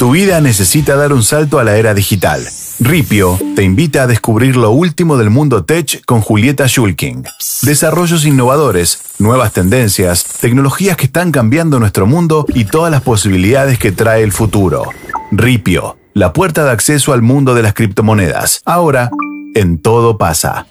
Tu 0.00 0.10
vida 0.10 0.40
necesita 0.40 0.96
dar 0.96 1.12
un 1.12 1.22
salto 1.22 1.58
a 1.58 1.62
la 1.62 1.76
era 1.76 1.92
digital. 1.92 2.40
Ripio 2.78 3.38
te 3.54 3.64
invita 3.64 4.04
a 4.04 4.06
descubrir 4.06 4.56
lo 4.56 4.70
último 4.70 5.18
del 5.18 5.28
mundo 5.28 5.66
tech 5.66 6.02
con 6.06 6.22
Julieta 6.22 6.66
Schulking. 6.66 7.24
Desarrollos 7.60 8.24
innovadores, 8.24 8.98
nuevas 9.18 9.52
tendencias, 9.52 10.24
tecnologías 10.40 10.96
que 10.96 11.04
están 11.04 11.32
cambiando 11.32 11.78
nuestro 11.78 12.06
mundo 12.06 12.46
y 12.48 12.64
todas 12.64 12.90
las 12.90 13.02
posibilidades 13.02 13.78
que 13.78 13.92
trae 13.92 14.22
el 14.22 14.32
futuro. 14.32 14.84
Ripio, 15.32 15.98
la 16.14 16.32
puerta 16.32 16.64
de 16.64 16.70
acceso 16.70 17.12
al 17.12 17.20
mundo 17.20 17.54
de 17.54 17.62
las 17.62 17.74
criptomonedas. 17.74 18.62
Ahora, 18.64 19.10
en 19.54 19.82
todo 19.82 20.16
pasa. 20.16 20.66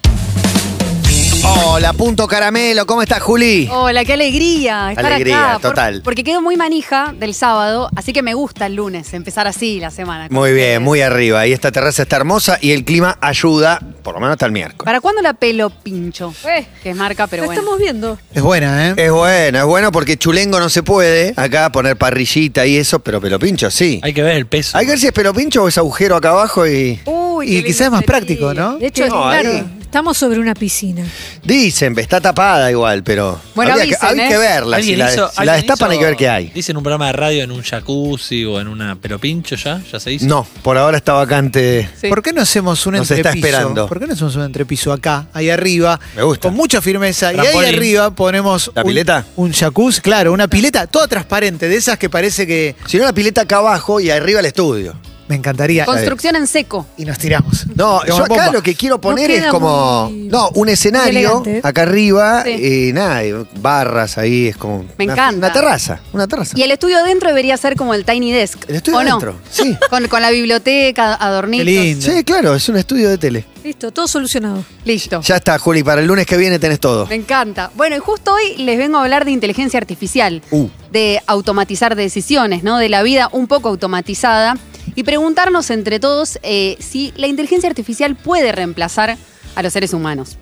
Hola, 1.43 1.93
punto 1.93 2.27
caramelo, 2.27 2.85
¿cómo 2.85 3.01
estás, 3.01 3.21
Juli? 3.21 3.69
Hola, 3.71 4.03
qué 4.03 4.13
alegría 4.13 4.89
estar 4.91 5.05
Alegría, 5.05 5.51
acá. 5.51 5.59
Por- 5.59 5.69
total. 5.71 6.01
porque 6.03 6.23
quedo 6.23 6.41
muy 6.41 6.57
manija 6.57 7.13
del 7.17 7.33
sábado, 7.33 7.89
así 7.95 8.11
que 8.13 8.21
me 8.23 8.33
gusta 8.33 8.65
el 8.65 8.75
lunes 8.75 9.13
empezar 9.13 9.47
así 9.47 9.79
la 9.79 9.89
semana. 9.91 10.27
Muy 10.29 10.51
bien, 10.51 10.63
ustedes. 10.65 10.81
muy 10.81 11.01
arriba. 11.01 11.47
Y 11.47 11.53
esta 11.53 11.71
terraza 11.71 12.03
está 12.03 12.17
hermosa 12.17 12.57
y 12.61 12.71
el 12.71 12.83
clima 12.83 13.17
ayuda, 13.21 13.79
por 14.03 14.15
lo 14.15 14.19
menos 14.19 14.33
hasta 14.33 14.45
el 14.47 14.51
miércoles. 14.51 14.83
¿Para 14.85 14.99
cuándo 15.01 15.21
la 15.21 15.33
pelo 15.33 15.69
pincho? 15.69 16.33
Eh, 16.45 16.65
Que 16.83 16.89
es 16.91 16.95
marca, 16.95 17.27
pero 17.27 17.43
lo 17.43 17.47
bueno. 17.47 17.61
estamos 17.61 17.79
viendo. 17.79 18.19
Es 18.33 18.41
buena, 18.41 18.89
¿eh? 18.89 18.93
Es 18.97 19.11
bueno, 19.11 19.59
es 19.59 19.65
bueno 19.65 19.91
porque 19.91 20.17
chulengo 20.17 20.59
no 20.59 20.69
se 20.69 20.83
puede. 20.83 21.33
Acá 21.37 21.71
poner 21.71 21.95
parrillita 21.97 22.65
y 22.65 22.75
eso, 22.77 22.99
pero 22.99 23.21
pelo 23.21 23.39
pincho 23.39 23.71
sí. 23.71 23.99
Hay 24.03 24.13
que 24.13 24.23
ver 24.23 24.35
el 24.35 24.45
peso. 24.47 24.77
Hay 24.77 24.85
que 24.85 24.91
ver 24.91 24.99
si 24.99 25.07
es 25.07 25.13
pelo 25.13 25.33
pincho 25.33 25.63
o 25.63 25.67
es 25.67 25.77
agujero 25.77 26.15
acá 26.15 26.29
abajo 26.31 26.67
y. 26.67 26.99
Uy, 27.05 27.47
Y 27.57 27.61
qué 27.61 27.67
quizás 27.67 27.81
es 27.87 27.91
más 27.91 27.99
sería. 28.01 28.07
práctico, 28.17 28.53
¿no? 28.53 28.77
De 28.77 28.87
hecho, 28.87 29.07
No, 29.07 29.23
claro, 29.23 29.49
ahí- 29.51 29.78
estamos 29.89 30.19
sobre 30.19 30.39
una 30.39 30.53
piscina. 30.53 31.03
Dicen, 31.43 31.97
está 31.97 32.21
tapada 32.21 32.69
igual, 32.69 33.01
pero. 33.03 33.39
Bueno, 33.55 33.73
que, 33.75 33.81
hay 33.99 34.19
¿eh? 34.19 34.27
que 34.29 34.37
verla. 34.37 34.77
Si 34.77 34.81
¿Alguien 34.93 34.99
la, 34.99 35.11
hizo- 35.13 35.31
si 35.35 35.43
la 35.45 35.53
destapan 35.53 35.87
hizo- 35.87 35.91
hay 35.93 35.97
que 35.99 36.05
ver 36.05 36.15
qué 36.15 36.29
hay. 36.29 36.45
Dicen 36.53 36.77
un 36.77 36.83
programa 36.83 37.07
de 37.07 37.13
radio 37.13 37.43
en 37.43 37.51
un 37.51 37.63
jacuzzi 37.63 38.45
o 38.45 38.59
en 38.61 38.67
una 38.67 38.95
pero 39.01 39.17
pincho 39.17 39.55
ya, 39.55 39.81
ya 39.91 39.99
se 39.99 40.13
hizo. 40.13 40.27
No, 40.27 40.45
por 40.61 40.77
ahora 40.77 40.97
está 40.97 41.13
vacante. 41.13 41.89
Sí. 41.99 42.07
¿Por 42.07 42.21
qué 42.21 42.33
no 42.33 42.41
hacemos 42.41 42.85
un 42.85 42.93
Nos 42.93 43.09
está 43.09 43.15
entrepiso? 43.15 43.47
esperando. 43.47 43.87
¿Por 43.87 43.99
qué 43.99 44.05
no 44.05 44.13
hacemos 44.13 44.35
un 44.35 44.43
entrepiso 44.43 44.93
acá, 44.93 45.27
ahí 45.33 45.49
arriba? 45.49 45.99
Me 46.15 46.21
gusta. 46.21 46.49
Con 46.49 46.55
mucha 46.55 46.81
firmeza. 46.81 47.33
Y 47.33 47.39
ahí 47.39 47.65
arriba 47.75 48.11
ponemos. 48.11 48.71
¿La 48.75 48.83
un- 48.83 48.87
pileta? 48.89 49.25
Un 49.37 49.51
jacuzzi, 49.53 50.01
claro, 50.01 50.31
una 50.33 50.47
pileta 50.47 50.85
toda 50.85 51.07
transparente, 51.07 51.67
de 51.67 51.75
esas 51.75 51.97
que 51.97 52.09
parece 52.11 52.45
que. 52.45 52.75
Si 52.85 52.97
no, 52.97 53.05
la 53.05 53.13
pileta 53.13 53.41
acá 53.41 53.57
abajo 53.57 53.99
y 53.99 54.11
arriba 54.11 54.39
el 54.39 54.45
estudio. 54.45 54.95
Me 55.29 55.35
encantaría. 55.35 55.85
Construcción 55.85 56.35
en 56.35 56.47
seco. 56.47 56.87
Y 56.97 57.05
nos 57.05 57.17
tiramos. 57.19 57.65
No, 57.75 58.03
yo 58.05 58.17
acá 58.17 58.27
bomba. 58.27 58.51
lo 58.51 58.63
que 58.63 58.73
quiero 58.75 58.99
poner 58.99 59.29
es 59.29 59.45
como. 59.45 60.09
muy- 60.09 60.27
No, 60.27 60.49
un 60.55 60.67
escenario 60.69 61.43
elegante. 61.43 61.61
acá 61.63 61.83
arriba, 61.83 62.43
Sí. 62.43 62.87
y 62.89 62.93
nada, 62.93 63.21
barras 63.61 64.17
ahí, 64.17 64.47
es 64.47 64.57
como. 64.57 64.85
Me 64.97 65.05
una, 65.05 65.13
encanta. 65.13 65.37
Una 65.47 65.53
terraza, 65.53 65.99
una 66.13 66.27
terraza. 66.27 66.57
Y 66.57 66.63
el 66.63 66.71
estudio 66.71 66.97
adentro 66.97 67.29
debería 67.29 67.55
ser 67.57 67.75
como 67.75 67.93
el 67.93 68.03
Tiny 68.05 68.31
Desk. 68.31 68.59
El 68.67 68.77
estudio 68.77 68.97
¿o 68.97 69.03
no? 69.03 69.09
adentro, 69.11 69.35
sí. 69.51 69.77
Con, 69.89 70.07
con 70.07 70.21
la 70.21 70.31
biblioteca, 70.31 71.13
adornitos. 71.13 71.65
Qué 71.65 71.71
lindo. 71.71 72.05
Sí, 72.11 72.23
claro, 72.23 72.55
es 72.55 72.67
un 72.67 72.77
estudio 72.77 73.09
de 73.09 73.17
tele. 73.19 73.45
Listo, 73.63 73.91
todo 73.91 74.07
solucionado. 74.07 74.63
Listo. 74.83 75.21
Ya 75.21 75.35
está, 75.35 75.59
Juli, 75.59 75.83
para 75.83 76.01
el 76.01 76.07
lunes 76.07 76.25
que 76.25 76.37
viene 76.37 76.57
tenés 76.57 76.79
todo. 76.79 77.05
Me 77.05 77.15
encanta. 77.15 77.69
Bueno, 77.75 77.95
y 77.95 77.99
justo 77.99 78.33
hoy 78.33 78.57
les 78.57 78.77
vengo 78.79 78.97
a 78.97 79.03
hablar 79.03 79.25
de 79.25 79.31
inteligencia 79.31 79.77
artificial, 79.77 80.41
Uh. 80.49 80.67
de 80.91 81.21
automatizar 81.27 81.95
decisiones, 81.95 82.63
¿no? 82.63 82.77
De 82.79 82.89
la 82.89 83.03
vida 83.03 83.29
un 83.31 83.45
poco 83.47 83.69
automatizada 83.69 84.57
y 84.95 85.03
preguntarnos 85.03 85.69
entre 85.69 85.99
todos 85.99 86.39
eh, 86.43 86.77
si 86.79 87.13
la 87.15 87.27
inteligencia 87.27 87.69
artificial 87.69 88.15
puede 88.15 88.51
reemplazar 88.51 89.17
a 89.55 89.63
los 89.63 89.73
seres 89.73 89.93
humanos. 89.93 90.37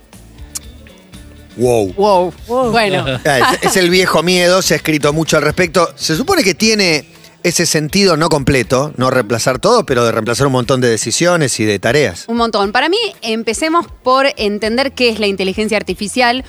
Wow. 1.57 1.93
Wow. 1.93 2.33
Wow. 2.47 2.71
Bueno, 2.71 3.05
Ah, 3.25 3.55
Es, 3.61 3.71
es 3.71 3.77
el 3.77 3.89
viejo 3.89 4.21
miedo, 4.23 4.61
se 4.61 4.75
ha 4.75 4.77
escrito 4.77 5.11
mucho 5.13 5.37
al 5.37 5.43
respecto. 5.43 5.89
Se 5.95 6.15
supone 6.15 6.43
que 6.43 6.53
tiene 6.53 7.05
ese 7.43 7.65
sentido 7.65 8.17
no 8.17 8.29
completo, 8.29 8.93
no 8.97 9.09
reemplazar 9.09 9.59
todo, 9.59 9.85
pero 9.85 10.05
de 10.05 10.11
reemplazar 10.11 10.47
un 10.47 10.53
montón 10.53 10.81
de 10.81 10.89
decisiones 10.89 11.59
y 11.59 11.65
de 11.65 11.79
tareas. 11.79 12.25
un 12.27 12.37
montón. 12.37 12.71
Para 12.71 12.89
mí, 12.89 12.97
empecemos 13.21 13.85
por 14.03 14.27
entender 14.37 14.91
qué 14.93 15.09
es 15.09 15.19
la 15.19 15.27
inteligencia 15.27 15.77
artificial. 15.77 16.43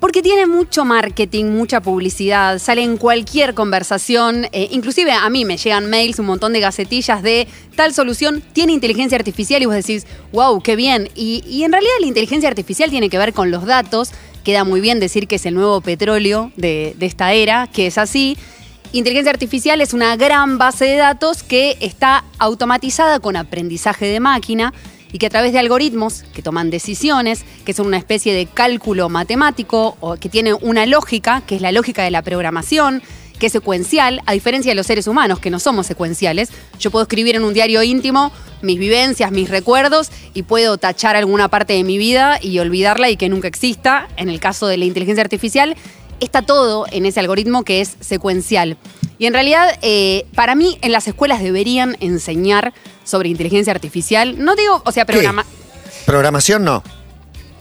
Porque 0.00 0.22
tiene 0.22 0.46
mucho 0.46 0.84
marketing, 0.84 1.46
mucha 1.46 1.80
publicidad, 1.80 2.60
sale 2.60 2.82
en 2.82 2.98
cualquier 2.98 3.54
conversación, 3.54 4.46
eh, 4.52 4.68
inclusive 4.70 5.10
a 5.10 5.28
mí 5.28 5.44
me 5.44 5.56
llegan 5.56 5.90
mails, 5.90 6.20
un 6.20 6.26
montón 6.26 6.52
de 6.52 6.60
gacetillas 6.60 7.20
de 7.22 7.48
tal 7.74 7.92
solución 7.92 8.42
tiene 8.52 8.72
inteligencia 8.72 9.18
artificial 9.18 9.60
y 9.60 9.66
vos 9.66 9.74
decís, 9.74 10.06
wow, 10.32 10.60
qué 10.62 10.76
bien. 10.76 11.08
Y, 11.16 11.62
en 11.64 11.72
realidad 11.72 11.92
la 12.00 12.06
inteligencia 12.06 12.48
artificial 12.48 12.90
tiene 12.90 13.10
que 13.10 13.18
ver 13.18 13.32
con 13.32 13.50
los 13.50 13.66
datos, 13.66 14.12
queda 14.44 14.62
muy 14.62 14.80
bien 14.80 15.00
decir 15.00 15.26
que 15.26 15.34
es 15.34 15.46
el 15.46 15.54
nuevo 15.54 15.80
petróleo 15.80 16.52
de 16.56 16.94
esta 17.00 17.32
era, 17.32 17.66
que 17.66 17.88
es 17.88 17.98
así. 17.98 18.36
Inteligencia 18.92 19.30
artificial 19.30 19.82
es 19.82 19.92
una 19.92 20.16
gran 20.16 20.56
base 20.56 20.86
de 20.86 20.96
datos 20.96 21.42
que 21.42 21.76
está 21.80 22.24
automatizada 22.38 23.20
con 23.20 23.36
aprendizaje 23.36 24.06
de 24.06 24.18
máquina 24.18 24.72
y 25.12 25.18
que 25.18 25.26
a 25.26 25.30
través 25.30 25.52
de 25.52 25.58
algoritmos 25.58 26.24
que 26.34 26.42
toman 26.42 26.70
decisiones, 26.70 27.44
que 27.64 27.72
son 27.72 27.86
una 27.86 27.98
especie 27.98 28.34
de 28.34 28.46
cálculo 28.46 29.08
matemático 29.08 29.96
o 30.00 30.16
que 30.16 30.28
tiene 30.28 30.54
una 30.54 30.86
lógica, 30.86 31.42
que 31.46 31.56
es 31.56 31.62
la 31.62 31.72
lógica 31.72 32.02
de 32.02 32.10
la 32.10 32.22
programación, 32.22 33.02
que 33.38 33.46
es 33.46 33.52
secuencial, 33.52 34.20
a 34.26 34.32
diferencia 34.32 34.70
de 34.70 34.74
los 34.74 34.86
seres 34.86 35.06
humanos, 35.06 35.38
que 35.38 35.50
no 35.50 35.60
somos 35.60 35.86
secuenciales. 35.86 36.50
Yo 36.78 36.90
puedo 36.90 37.04
escribir 37.04 37.36
en 37.36 37.44
un 37.44 37.54
diario 37.54 37.82
íntimo 37.82 38.32
mis 38.62 38.78
vivencias, 38.78 39.30
mis 39.30 39.48
recuerdos 39.48 40.10
y 40.34 40.42
puedo 40.42 40.78
tachar 40.78 41.16
alguna 41.16 41.48
parte 41.48 41.74
de 41.74 41.84
mi 41.84 41.98
vida 41.98 42.38
y 42.42 42.58
olvidarla 42.58 43.08
y 43.10 43.16
que 43.16 43.28
nunca 43.28 43.48
exista. 43.48 44.08
En 44.16 44.28
el 44.28 44.40
caso 44.40 44.66
de 44.66 44.76
la 44.76 44.84
inteligencia 44.84 45.22
artificial, 45.22 45.76
está 46.20 46.42
todo 46.42 46.86
en 46.90 47.06
ese 47.06 47.20
algoritmo 47.20 47.62
que 47.62 47.80
es 47.80 47.96
secuencial. 48.00 48.76
Y 49.18 49.26
en 49.26 49.32
realidad, 49.34 49.76
eh, 49.82 50.26
para 50.34 50.54
mí, 50.54 50.78
en 50.82 50.92
las 50.92 51.08
escuelas 51.08 51.42
deberían 51.42 51.96
enseñar 52.00 52.72
sobre 53.04 53.28
inteligencia 53.28 53.72
artificial. 53.72 54.42
No 54.44 54.54
digo, 54.54 54.82
o 54.84 54.92
sea, 54.92 55.04
programa. 55.06 55.44
Programación 56.06 56.64
no. 56.64 56.82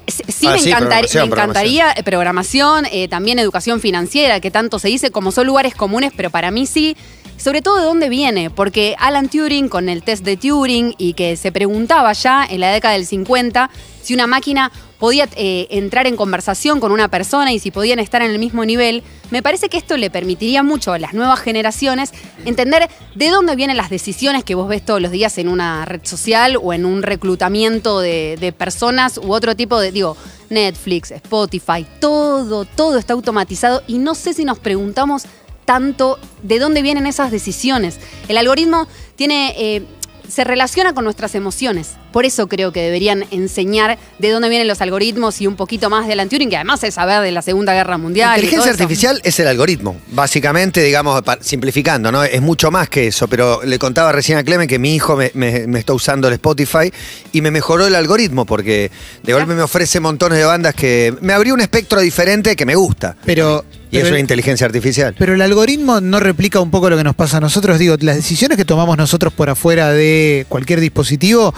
Sí, 0.07 0.23
sí 0.29 0.47
Ah, 0.47 0.51
me, 0.51 0.59
sí, 0.59 0.69
encantar- 0.69 0.78
programación, 1.09 1.29
me 1.29 1.35
encantaría 1.35 1.91
eh, 1.91 2.03
programación, 2.03 2.85
eh, 2.91 3.07
también 3.09 3.40
educación 3.40 3.81
financiera, 3.81 4.40
que 4.40 4.51
tanto 4.51 4.79
se 4.79 4.88
dice, 4.88 5.12
como 5.12 5.31
son 5.31 5.47
lugares 5.47 5.75
comunes, 5.75 6.13
pero 6.16 6.29
para 6.29 6.51
mí 6.51 6.66
sí. 6.66 6.95
Sobre 7.38 7.62
todo 7.62 7.78
de 7.78 7.84
dónde 7.84 8.09
viene, 8.09 8.50
porque 8.50 8.95
Alan 8.97 9.29
Turing 9.29 9.69
con 9.69 9.89
el 9.89 10.01
test 10.01 10.24
de 10.25 10.38
Turing 10.38 10.95
y 10.97 11.13
que 11.13 11.38
se 11.38 11.51
preguntaba 11.51 12.12
ya 12.13 12.44
en 12.50 12.62
la 12.62 12.72
década 12.72 12.95
del 12.95 13.06
50 13.06 13.69
si 14.01 14.16
una 14.16 14.25
máquina 14.25 14.72
podía 15.00 15.28
eh, 15.35 15.68
entrar 15.69 16.08
en 16.08 16.16
conversación 16.16 16.80
con 16.80 16.91
una 16.91 17.08
persona 17.08 17.53
y 17.53 17.59
si 17.59 17.72
podían 17.72 18.00
estar 18.00 18.22
en 18.22 18.31
el 18.31 18.40
mismo 18.40 18.66
nivel, 18.66 19.03
me 19.30 19.44
parece 19.44 19.69
que 19.69 19.78
esto 19.78 19.97
le 19.97 20.09
permitiría 20.09 20.63
mucho 20.63 20.94
a 20.94 21.00
las 21.00 21.13
nuevas 21.13 21.40
generaciones 21.40 22.12
entender 22.46 22.90
de 23.16 23.30
dónde 23.30 23.56
vienen 23.56 23.78
las 23.78 23.90
decisiones 23.90 24.44
que 24.44 24.56
vos 24.56 24.68
ves 24.68 24.84
todos 24.84 25.02
los 25.02 25.12
días 25.12 25.38
en 25.38 25.50
una 25.50 25.86
red 25.86 26.02
social 26.03 26.57
o 26.62 26.74
en 26.74 26.86
un 26.86 27.03
reclutamiento 27.03 28.00
de, 28.00 28.53
personas 28.57 29.18
u 29.18 29.34
otro 29.34 29.56
tipo 29.56 29.80
de, 29.80 29.91
digo, 29.91 30.18
Netflix, 30.50 31.12
Spotify, 31.12 31.86
todo, 32.00 32.66
todo 32.66 32.97
está 32.97 33.13
automatizado 33.13 33.84
y 33.88 33.97
no 33.97 34.16
sé 34.16 34.34
si 34.34 34.46
nos 34.46 34.57
preguntamos 34.59 35.24
tanto 35.66 36.18
de 36.44 36.59
dónde 36.59 36.81
vienen 36.81 37.06
esas 37.06 37.30
decisiones. 37.30 38.00
El 38.28 38.38
algoritmo 38.38 38.88
tiene... 39.16 39.53
eh, 39.57 39.84
se 40.28 40.44
relaciona 40.44 40.94
con 40.94 41.03
nuestras 41.03 41.36
emociones. 41.36 41.96
Por 42.12 42.25
eso 42.25 42.47
creo 42.47 42.72
que 42.72 42.81
deberían 42.81 43.25
enseñar 43.31 43.97
de 44.19 44.29
dónde 44.31 44.50
vienen 44.50 44.68
los 44.68 44.81
algoritmos 44.81 45.40
y 45.41 45.47
un 45.47 45.56
poquito 45.56 45.90
más 45.90 46.07
de 46.07 46.13
Alan 46.13 46.29
Turing, 46.29 46.50
que 46.50 46.56
además 46.56 46.84
es 46.84 46.94
saber 46.95 47.22
de 47.22 47.31
la 47.31 47.41
Segunda 47.41 47.73
Guerra 47.73 47.97
Mundial. 47.97 48.31
y 48.31 48.45
Inteligencia 48.45 48.59
todo 48.72 48.73
eso. 48.75 48.84
artificial 48.84 49.22
es 49.23 49.40
el 49.40 49.47
algoritmo, 49.47 49.97
básicamente, 50.12 50.81
digamos, 50.81 51.22
simplificando, 51.41 52.12
¿no? 52.12 52.23
Es 52.23 52.41
mucho 52.41 52.72
más 52.72 52.90
que 52.90 53.07
eso, 53.07 53.28
pero 53.28 53.62
le 53.63 53.78
contaba 53.79 54.12
recién 54.12 54.38
a 54.38 54.44
Clemen 54.44 54.68
que 54.68 54.79
mi 54.79 54.95
hijo 54.95 55.16
me, 55.16 55.31
me- 55.34 55.68
me 55.68 55.79
está 55.79 55.94
usando 55.94 56.28
el 56.28 56.34
Spotify 56.35 56.91
y 57.34 57.41
me 57.41 57.51
mejoró 57.51 57.85
el 57.88 57.95
algoritmo 57.95 58.45
porque 58.45 58.89
de 59.24 59.34
golpe 59.34 59.53
me 59.53 59.62
ofrece 59.62 60.00
montones 60.00 60.38
de 60.39 60.45
bandas 60.45 60.74
que 60.75 61.13
me 61.22 61.34
abrió 61.34 61.53
un 61.53 61.62
espectro 61.62 62.00
diferente 62.01 62.56
que 62.56 62.66
me 62.66 62.75
gusta. 62.75 63.16
Pero. 63.25 63.66
Y 63.89 64.00
eso 64.00 64.13
es 64.13 64.19
inteligencia 64.19 64.66
artificial. 64.68 65.16
Pero 65.18 65.34
el 65.34 65.41
algoritmo 65.41 66.01
no 66.01 66.19
replica 66.19 66.59
un 66.59 66.69
poco 66.72 66.89
lo 66.89 66.97
que 66.97 67.06
nos 67.06 67.16
pasa 67.16 67.38
a 67.38 67.39
nosotros. 67.39 67.79
Digo, 67.79 67.95
las 68.01 68.18
decisiones 68.18 68.57
que 68.57 68.66
tomamos 68.66 68.97
nosotros 68.97 69.31
por 69.31 69.50
afuera 69.50 69.92
de 69.94 70.45
cualquier 70.50 70.81
dispositivo, 70.81 71.54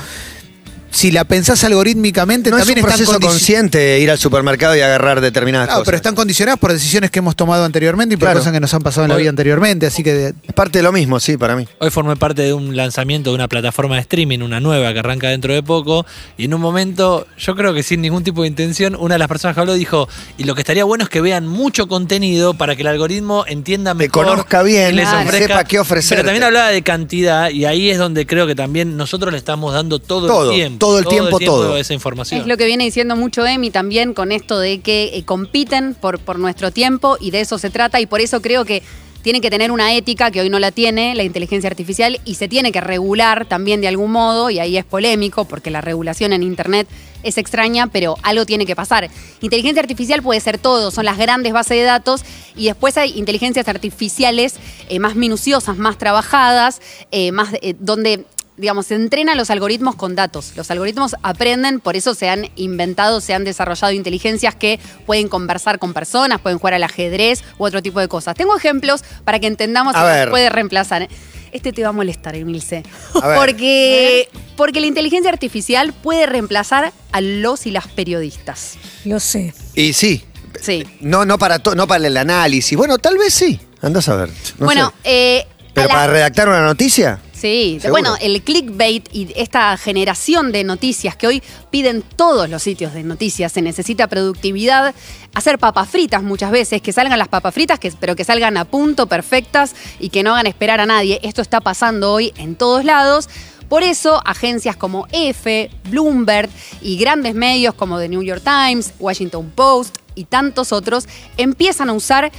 si 0.91 1.11
la 1.11 1.23
pensás 1.23 1.63
algorítmicamente, 1.63 2.49
No 2.49 2.57
es 2.57 2.61
también 2.65 2.83
un 2.83 2.89
están 2.89 3.05
proceso 3.05 3.19
consciente 3.19 3.99
ir 3.99 4.09
al 4.11 4.17
supermercado 4.17 4.75
y 4.75 4.81
agarrar 4.81 5.21
determinadas 5.21 5.67
Claro, 5.67 5.79
cosas. 5.81 5.85
pero 5.85 5.97
están 5.97 6.15
condicionadas 6.15 6.59
por 6.59 6.73
decisiones 6.73 7.11
que 7.11 7.19
hemos 7.19 7.35
tomado 7.35 7.63
anteriormente 7.63 8.15
y 8.15 8.17
por 8.17 8.27
Claro. 8.27 8.39
cosas 8.39 8.53
que 8.53 8.59
nos 8.59 8.73
han 8.73 8.81
pasado 8.81 9.05
en 9.05 9.11
la 9.11 9.17
vida 9.17 9.29
anteriormente. 9.29 9.85
Así 9.85 10.03
que 10.03 10.13
de- 10.13 10.33
Es 10.47 10.53
parte 10.53 10.79
de 10.79 10.83
lo 10.83 10.91
mismo, 10.91 11.19
sí, 11.19 11.37
para 11.37 11.55
mí. 11.55 11.67
Hoy 11.79 11.89
formé 11.89 12.15
parte 12.15 12.41
de 12.41 12.53
un 12.53 12.75
lanzamiento 12.75 13.29
de 13.31 13.35
una 13.35 13.47
plataforma 13.47 13.95
de 13.95 14.01
streaming, 14.01 14.39
una 14.39 14.59
nueva 14.59 14.91
que 14.93 14.99
arranca 14.99 15.29
dentro 15.29 15.53
de 15.53 15.61
poco, 15.63 16.05
y 16.37 16.45
en 16.45 16.53
un 16.53 16.61
momento, 16.61 17.27
yo 17.37 17.55
creo 17.55 17.73
que 17.73 17.83
sin 17.83 18.01
ningún 18.01 18.23
tipo 18.23 18.41
de 18.41 18.47
intención, 18.47 18.95
una 18.99 19.15
de 19.15 19.19
las 19.19 19.27
personas 19.27 19.55
que 19.55 19.61
habló 19.61 19.73
dijo, 19.73 20.07
y 20.37 20.43
lo 20.45 20.55
que 20.55 20.61
estaría 20.61 20.83
bueno 20.83 21.03
es 21.03 21.09
que 21.09 21.21
vean 21.21 21.47
mucho 21.47 21.87
contenido 21.87 22.53
para 22.55 22.75
que 22.75 22.81
el 22.81 22.87
algoritmo 22.87 23.45
entienda 23.47 23.91
Te 23.91 23.97
mejor. 24.05 24.25
conozca 24.25 24.63
bien, 24.63 24.95
les 24.95 25.07
Claro. 25.07 25.29
ofrezca- 25.29 25.47
sepa 25.47 25.63
qué 25.65 25.79
ofrecerte. 25.79 26.15
Pero 26.15 26.27
también 26.27 26.43
hablaba 26.43 26.69
de 26.69 26.81
cantidad, 26.81 27.49
y 27.51 27.65
ahí 27.65 27.89
es 27.89 27.97
donde 27.97 28.25
creo 28.25 28.47
que 28.47 28.55
también 28.55 28.97
nosotros 28.97 29.31
le 29.31 29.37
estamos 29.37 29.73
dando 29.73 29.99
todo, 29.99 30.27
Todo, 30.27 30.49
el 30.51 30.55
tiempo. 30.55 30.78
Todo 30.79 30.99
el 30.99 31.05
tiempo, 31.05 31.39
todo. 31.39 31.77
esa 31.77 31.93
información. 31.93 32.41
Es 32.41 32.47
lo 32.47 32.57
que 32.57 32.65
viene 32.65 32.85
diciendo 32.85 33.15
mucho 33.15 33.45
Emi 33.45 33.69
también 33.69 34.13
con 34.13 34.31
esto 34.31 34.59
de 34.59 34.79
que 34.79 35.11
eh, 35.13 35.23
compiten 35.23 35.93
por, 35.93 36.19
por 36.19 36.39
nuestro 36.39 36.71
tiempo 36.71 37.17
y 37.19 37.31
de 37.31 37.41
eso 37.41 37.59
se 37.59 37.69
trata 37.69 37.99
y 37.99 38.05
por 38.05 38.21
eso 38.21 38.41
creo 38.41 38.65
que 38.65 38.81
tiene 39.21 39.41
que 39.41 39.49
tener 39.49 39.71
una 39.71 39.93
ética 39.93 40.31
que 40.31 40.41
hoy 40.41 40.49
no 40.49 40.59
la 40.59 40.71
tiene 40.71 41.13
la 41.13 41.23
inteligencia 41.23 41.69
artificial 41.69 42.19
y 42.23 42.35
se 42.35 42.47
tiene 42.47 42.71
que 42.71 42.81
regular 42.81 43.45
también 43.45 43.81
de 43.81 43.87
algún 43.87 44.11
modo, 44.11 44.49
y 44.49 44.59
ahí 44.59 44.77
es 44.77 44.85
polémico 44.85 45.45
porque 45.45 45.71
la 45.71 45.81
regulación 45.81 46.33
en 46.33 46.43
Internet 46.43 46.87
es 47.21 47.37
extraña, 47.37 47.87
pero 47.87 48.15
algo 48.23 48.45
tiene 48.45 48.65
que 48.65 48.75
pasar. 48.75 49.09
Inteligencia 49.41 49.81
artificial 49.81 50.21
puede 50.21 50.39
ser 50.39 50.57
todo, 50.57 50.89
son 50.89 51.05
las 51.05 51.17
grandes 51.17 51.51
bases 51.51 51.77
de 51.77 51.83
datos 51.83 52.23
y 52.55 52.65
después 52.65 52.97
hay 52.97 53.17
inteligencias 53.17 53.67
artificiales 53.67 54.55
eh, 54.87 54.99
más 54.99 55.15
minuciosas, 55.15 55.77
más 55.77 55.97
trabajadas, 55.97 56.81
eh, 57.11 57.31
más 57.33 57.49
eh, 57.61 57.75
donde 57.77 58.25
digamos, 58.59 58.87
se 58.87 58.95
entrenan 58.95 59.37
los 59.37 59.49
algoritmos 59.49 59.95
con 59.95 60.15
datos. 60.15 60.51
Los 60.55 60.69
algoritmos 60.69 61.15
aprenden, 61.23 61.79
por 61.79 61.95
eso 61.95 62.13
se 62.13 62.29
han 62.29 62.49
inventado, 62.55 63.21
se 63.21 63.33
han 63.33 63.43
desarrollado 63.45 63.93
inteligencias 63.93 64.53
que 64.53 64.79
pueden 65.05 65.29
conversar 65.29 65.79
con 65.79 65.93
personas, 65.93 66.41
pueden 66.41 66.59
jugar 66.59 66.73
al 66.75 66.83
ajedrez 66.83 67.43
u 67.57 67.65
otro 67.65 67.81
tipo 67.81 67.99
de 67.99 68.07
cosas. 68.07 68.35
Tengo 68.35 68.55
ejemplos 68.57 69.03
para 69.23 69.39
que 69.39 69.47
entendamos 69.47 69.95
A 69.95 70.27
puede 70.29 70.49
reemplazar. 70.49 71.07
Este 71.51 71.73
te 71.73 71.81
va 71.81 71.89
a 71.89 71.93
molestar, 71.93 72.35
Emilce. 72.35 72.83
A 73.23 73.27
ver. 73.27 73.37
Porque, 73.39 74.29
porque 74.55 74.79
la 74.81 74.85
inteligencia 74.87 75.31
artificial 75.31 75.93
puede 75.93 76.27
reemplazar 76.27 76.93
a 77.11 77.21
los 77.21 77.65
y 77.65 77.71
las 77.71 77.87
periodistas. 77.87 78.75
Lo 79.05 79.19
sé. 79.19 79.53
Y 79.73 79.93
sí. 79.93 80.23
Sí. 80.61 80.85
No, 80.99 81.25
no 81.25 81.37
para 81.39 81.57
to- 81.59 81.73
no 81.75 81.87
para 81.87 82.05
el 82.05 82.17
análisis. 82.17 82.77
Bueno, 82.77 82.97
tal 82.99 83.17
vez 83.17 83.33
sí. 83.33 83.59
Andás 83.81 84.09
a 84.09 84.15
ver. 84.15 84.29
No 84.59 84.65
bueno, 84.65 84.93
sé. 85.03 85.09
eh, 85.39 85.47
¿Pero 85.73 85.85
a 85.85 85.87
la- 85.87 85.93
para 85.93 86.13
redactar 86.13 86.49
una 86.49 86.61
noticia? 86.61 87.19
Sí, 87.39 87.79
¿Seguro? 87.81 87.91
bueno, 87.91 88.17
el 88.19 88.41
clickbait 88.41 89.07
y 89.13 89.31
esta 89.35 89.77
generación 89.77 90.51
de 90.51 90.65
noticias 90.65 91.15
que 91.15 91.27
hoy 91.27 91.43
piden 91.69 92.01
todos 92.01 92.49
los 92.49 92.61
sitios 92.61 92.93
de 92.93 93.03
noticias, 93.03 93.53
se 93.53 93.61
necesita 93.61 94.07
productividad, 94.07 94.93
hacer 95.33 95.57
papas 95.57 95.87
fritas 95.87 96.21
muchas 96.21 96.51
veces, 96.51 96.81
que 96.81 96.91
salgan 96.91 97.17
las 97.17 97.29
papas 97.29 97.53
fritas, 97.53 97.79
que, 97.79 97.93
pero 97.97 98.15
que 98.17 98.25
salgan 98.25 98.57
a 98.57 98.65
punto, 98.65 99.07
perfectas 99.07 99.73
y 99.99 100.09
que 100.09 100.21
no 100.21 100.33
hagan 100.33 100.47
esperar 100.47 100.81
a 100.81 100.85
nadie. 100.85 101.19
Esto 101.23 101.41
está 101.41 101.61
pasando 101.61 102.11
hoy 102.11 102.33
en 102.35 102.55
todos 102.55 102.83
lados. 102.83 103.29
Por 103.69 103.83
eso, 103.83 104.21
agencias 104.25 104.75
como 104.75 105.07
EFE, 105.11 105.69
Bloomberg 105.89 106.49
y 106.81 106.97
grandes 106.97 107.35
medios 107.35 107.73
como 107.73 107.99
The 107.99 108.09
New 108.09 108.23
York 108.23 108.41
Times, 108.43 108.93
Washington 108.99 109.51
Post 109.55 109.97
y 110.19 110.25
tantos 110.25 110.71
otros 110.71 111.07
empiezan 111.37 111.89
a 111.89 111.93
usar, 111.93 112.31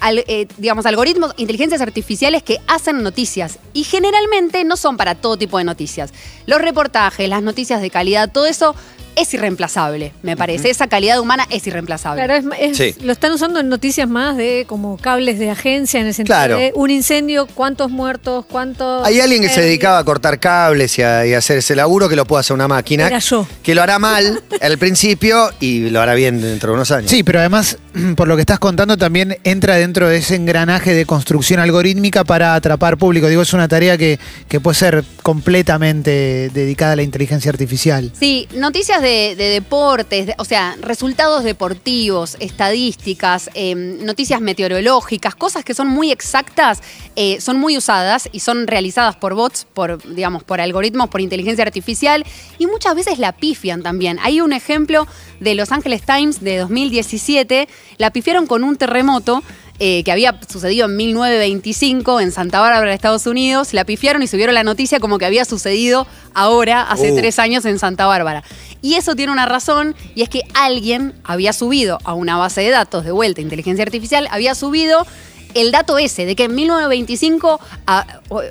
al- 0.00 0.24
eh, 0.28 0.46
digamos, 0.58 0.86
algoritmos, 0.86 1.32
inteligencias 1.36 1.80
artificiales 1.80 2.42
que 2.42 2.58
hacen 2.66 3.02
noticias. 3.02 3.58
Y 3.72 3.84
generalmente 3.84 4.62
no 4.64 4.76
son 4.76 4.96
para 4.96 5.14
todo 5.14 5.36
tipo 5.36 5.58
de 5.58 5.64
noticias. 5.64 6.12
Los 6.46 6.60
reportajes, 6.60 7.28
las 7.28 7.42
noticias 7.42 7.80
de 7.80 7.90
calidad, 7.90 8.30
todo 8.30 8.46
eso 8.46 8.74
es 9.16 9.32
irreemplazable, 9.34 10.12
me 10.22 10.36
parece. 10.36 10.70
Esa 10.70 10.86
calidad 10.88 11.20
humana 11.20 11.46
es 11.50 11.66
irreemplazable. 11.66 12.24
Claro, 12.24 12.34
es, 12.54 12.60
es- 12.60 12.76
Sí. 12.76 12.94
lo 13.02 13.12
están 13.12 13.32
usando 13.32 13.60
en 13.60 13.68
noticias 13.68 14.08
más 14.08 14.36
de 14.36 14.64
como 14.68 14.96
cables 14.96 15.38
de 15.38 15.50
agencia, 15.50 16.00
en 16.00 16.06
el 16.06 16.14
sentido 16.14 16.36
Claro. 16.36 16.56
de 16.58 16.72
un 16.74 16.90
incendio, 16.90 17.46
cuántos 17.46 17.90
muertos, 17.90 18.44
cuántos... 18.46 19.06
Hay 19.06 19.20
alguien 19.20 19.42
que 19.42 19.48
se 19.48 19.60
dedicaba 19.62 19.98
a 19.98 20.04
cortar 20.04 20.38
cables 20.40 20.98
y 20.98 21.02
a, 21.02 21.26
y 21.26 21.34
a 21.34 21.38
hacer 21.38 21.58
ese 21.58 21.74
laburo 21.76 22.08
que 22.08 22.16
lo 22.16 22.24
puede 22.26 22.40
hacer 22.40 22.54
una 22.54 22.68
máquina. 22.68 23.06
Era 23.06 23.18
yo. 23.18 23.46
Que 23.62 23.74
lo 23.74 23.82
hará 23.82 23.98
mal 23.98 24.42
al 24.60 24.78
principio 24.78 25.50
y 25.60 25.90
lo 25.90 26.00
hará 26.00 26.14
bien 26.14 26.40
dentro 26.40 26.70
de 26.70 26.74
unos 26.74 26.90
años. 26.90 27.10
Sí, 27.10 27.22
pero 27.22 27.38
además, 27.40 27.78
por 28.16 28.28
lo 28.28 28.34
que 28.36 28.40
estás 28.42 28.58
contando, 28.58 28.96
también 28.96 29.38
entra 29.44 29.76
dentro 29.76 30.08
de 30.08 30.18
ese 30.18 30.34
engranaje 30.36 30.92
de 30.94 31.06
construcción 31.06 31.60
algorítmica 31.60 32.24
para 32.24 32.54
atrapar 32.54 32.96
público. 32.98 33.28
Digo, 33.28 33.42
es 33.42 33.52
una 33.52 33.68
tarea 33.68 33.96
que, 33.96 34.18
que 34.48 34.60
puede 34.60 34.74
ser 34.76 35.04
completamente 35.22 36.50
dedicada 36.52 36.92
a 36.92 36.96
la 36.96 37.02
inteligencia 37.02 37.50
artificial. 37.50 38.10
Sí, 38.18 38.48
noticias 38.54 39.00
de, 39.00 39.34
de 39.36 39.44
deportes, 39.50 40.26
de- 40.26 40.34
o 40.38 40.44
sea, 40.44 40.76
resultados 40.80 41.44
deportivos, 41.44 42.36
estadísticas, 42.40 43.50
eh, 43.54 43.74
noticias 43.74 44.40
meteorológicas, 44.40 45.34
cosas 45.34 45.64
que 45.64 45.74
son 45.74 45.88
muy 45.88 46.10
exactas, 46.10 46.82
eh, 47.16 47.40
son 47.40 47.58
muy 47.58 47.76
usadas 47.76 48.28
y 48.32 48.40
son 48.40 48.66
realizadas 48.66 49.16
por 49.16 49.34
bots, 49.34 49.66
por, 49.72 50.02
digamos, 50.14 50.42
por 50.42 50.60
algoritmos, 50.60 51.08
por 51.08 51.20
inteligencia 51.20 51.64
artificial 51.64 52.24
y 52.58 52.66
muchas 52.66 52.94
veces 52.94 53.18
la 53.18 53.32
pifian 53.32 53.82
también. 53.82 54.18
Hay 54.22 54.40
un 54.40 54.52
ejemplo 54.52 55.06
de 55.40 55.54
Los 55.54 55.72
Angeles 55.72 56.02
Times 56.02 56.40
de 56.42 56.58
2017, 56.58 57.68
la 57.98 58.10
pifiaron 58.10 58.46
con 58.46 58.64
un 58.64 58.76
terremoto 58.76 59.42
eh, 59.80 60.04
que 60.04 60.12
había 60.12 60.38
sucedido 60.48 60.86
en 60.86 60.96
1925 60.96 62.20
en 62.20 62.30
Santa 62.30 62.60
Bárbara, 62.60 62.94
Estados 62.94 63.26
Unidos. 63.26 63.74
La 63.74 63.84
pifiaron 63.84 64.22
y 64.22 64.28
subieron 64.28 64.54
la 64.54 64.62
noticia 64.62 65.00
como 65.00 65.18
que 65.18 65.26
había 65.26 65.44
sucedido 65.44 66.06
ahora, 66.32 66.82
hace 66.82 67.10
Uh. 67.10 67.16
tres 67.16 67.40
años, 67.40 67.64
en 67.64 67.80
Santa 67.80 68.06
Bárbara. 68.06 68.44
Y 68.82 68.94
eso 68.94 69.16
tiene 69.16 69.32
una 69.32 69.46
razón, 69.46 69.96
y 70.14 70.22
es 70.22 70.28
que 70.28 70.42
alguien 70.54 71.14
había 71.24 71.52
subido 71.52 71.98
a 72.04 72.14
una 72.14 72.36
base 72.36 72.60
de 72.60 72.70
datos 72.70 73.04
de 73.04 73.10
vuelta, 73.10 73.40
inteligencia 73.40 73.82
artificial, 73.82 74.28
había 74.30 74.54
subido 74.54 75.06
el 75.54 75.72
dato 75.72 75.98
ese 75.98 76.26
de 76.26 76.36
que 76.36 76.44
en 76.44 76.54
1925 76.54 77.60
ah, 77.86 78.06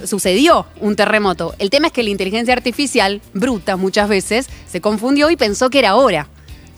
sucedió 0.06 0.66
un 0.80 0.96
terremoto. 0.96 1.54
El 1.60 1.70
tema 1.70 1.88
es 1.88 1.94
que 1.94 2.04
la 2.04 2.10
inteligencia 2.10 2.54
artificial, 2.54 3.22
bruta 3.34 3.78
muchas 3.78 4.10
veces, 4.10 4.48
se 4.68 4.82
confundió 4.82 5.30
y 5.30 5.36
pensó 5.36 5.70
que 5.70 5.80
era 5.80 5.92
ahora. 5.92 6.28